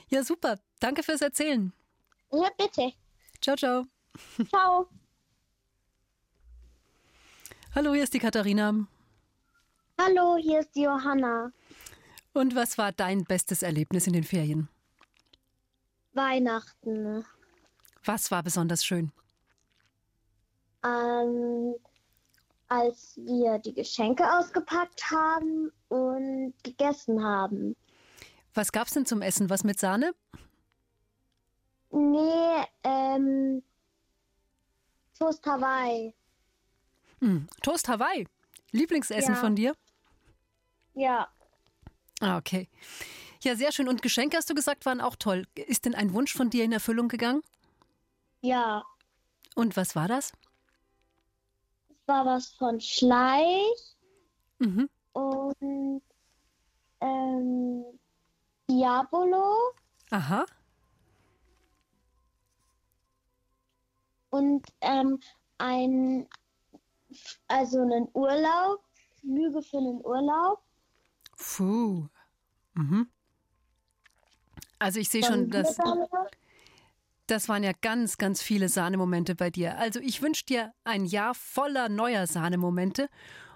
Ja, 0.09 0.24
super. 0.24 0.59
Danke 0.81 1.03
fürs 1.03 1.20
Erzählen. 1.20 1.72
Ja, 2.33 2.49
bitte. 2.59 2.93
Ciao, 3.41 3.57
ciao. 3.57 3.87
Ciao. 4.49 4.89
Hallo, 7.77 7.93
hier 7.93 8.05
ist 8.05 8.14
die 8.14 8.20
Katharina. 8.20 8.72
Hallo, 10.01 10.39
hier 10.39 10.61
ist 10.61 10.74
die 10.74 10.85
Johanna. 10.85 11.53
Und 12.33 12.55
was 12.55 12.79
war 12.79 12.91
dein 12.91 13.24
bestes 13.24 13.62
Erlebnis 13.62 14.07
in 14.07 14.14
den 14.14 14.24
Ferien? 14.24 14.70
Weihnachten. 16.14 17.22
Was 18.03 18.31
war 18.31 18.43
besonders 18.43 18.83
schön? 18.83 19.12
Ähm, 20.83 21.74
als 22.68 23.14
wir 23.18 23.59
die 23.59 23.74
Geschenke 23.74 24.24
ausgepackt 24.24 25.11
haben 25.11 25.70
und 25.89 26.55
gegessen 26.62 27.22
haben. 27.22 27.77
Was 28.55 28.72
gab's 28.72 28.95
denn 28.95 29.05
zum 29.05 29.20
Essen? 29.20 29.51
Was 29.51 29.64
mit 29.64 29.79
Sahne? 29.79 30.14
Nee, 31.91 32.64
ähm, 32.85 33.62
Toast 35.18 35.45
Hawaii. 35.45 36.14
Hm, 37.21 37.49
Toast 37.62 37.89
Hawaii. 37.89 38.27
Lieblingsessen 38.73 39.35
Ja. 39.35 39.41
von 39.41 39.57
dir? 39.57 39.75
Ja, 40.95 41.29
Ah, 42.21 42.39
okay. 42.39 42.69
Ja, 43.43 43.57
sehr 43.57 43.73
schön. 43.73 43.89
Und 43.89 44.01
Geschenke, 44.01 44.39
hast 44.39 44.49
du 44.49 44.55
gesagt, 44.55 44.87
waren 44.87 45.03
auch 45.03 45.17
toll. 45.17 45.47
Ist 45.55 45.85
denn 45.85 45.95
ein 45.95 46.14
Wunsch 46.14 46.33
von 46.33 46.49
dir 46.49 46.64
in 46.64 46.73
Erfüllung 46.73 47.09
gegangen? 47.09 47.43
ja. 48.41 48.83
Und 49.55 49.77
was 49.77 49.95
war 49.97 50.09
das? 50.09 50.33
Es 51.91 51.97
war 52.07 52.25
was 52.27 52.53
von 52.55 52.81
Schleich 52.81 53.97
Mhm. 54.59 54.89
und 55.12 56.03
ähm, 57.01 57.85
Diabolo 58.71 59.75
Aha. 60.11 60.47
und 64.31 64.67
ähm, 64.81 65.19
ein, 65.59 66.29
also 67.48 67.80
einen 67.80 68.09
Urlaub, 68.12 68.82
Lüge 69.22 69.62
für 69.62 69.78
einen 69.78 70.04
Urlaub. 70.04 70.62
Puh. 71.36 72.09
Mhm. 72.74 73.09
Also 74.78 75.00
ich 75.00 75.09
sehe 75.09 75.24
schon, 75.24 75.50
dass 75.50 75.78
das 77.26 77.48
waren 77.48 77.64
ja 77.64 77.72
ganz, 77.80 78.18
ganz 78.18 78.40
viele 78.40 78.68
Sahnemomente 78.68 79.34
bei 79.34 79.50
dir. 79.50 79.78
Also 79.78 80.00
ich 80.00 80.22
wünsche 80.22 80.44
dir 80.44 80.72
ein 80.84 81.04
Jahr 81.04 81.34
voller 81.34 81.88
neuer 81.88 82.26
Sahnemomente 82.26 83.09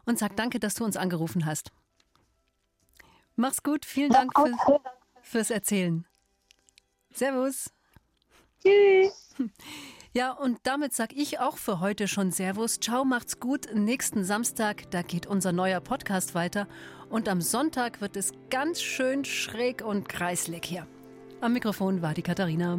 und 0.07 0.19
sag 0.19 0.37
danke, 0.37 0.59
dass 0.59 0.75
du 0.75 0.85
uns 0.85 0.97
angerufen 0.97 1.47
hast. 1.47 1.71
Mach's 3.37 3.63
gut, 3.63 3.85
vielen 3.85 4.11
Dank 4.11 4.33
für, 4.37 4.81
fürs 5.23 5.51
Erzählen. 5.51 6.05
Servus. 7.13 7.71
Tschüss. 8.61 9.35
Ja, 10.13 10.33
und 10.33 10.59
damit 10.65 10.93
sag 10.93 11.13
ich 11.13 11.39
auch 11.39 11.57
für 11.57 11.79
heute 11.79 12.09
schon 12.09 12.33
Servus. 12.33 12.81
Ciao, 12.81 13.05
macht's 13.05 13.39
gut. 13.39 13.69
Nächsten 13.73 14.25
Samstag, 14.25 14.91
da 14.91 15.03
geht 15.03 15.27
unser 15.27 15.53
neuer 15.53 15.81
Podcast 15.81 16.35
weiter. 16.35 16.67
Und 17.11 17.29
am 17.29 17.41
Sonntag 17.41 18.01
wird 18.01 18.17
es 18.17 18.33
ganz 18.51 18.83
schön 18.83 19.25
schräg 19.25 19.85
und 19.85 20.09
kreislig 20.09 20.65
hier. 20.65 20.89
Am 21.41 21.53
Mikrofon 21.53 22.03
war 22.03 22.13
die 22.13 22.23
Katharina. 22.23 22.79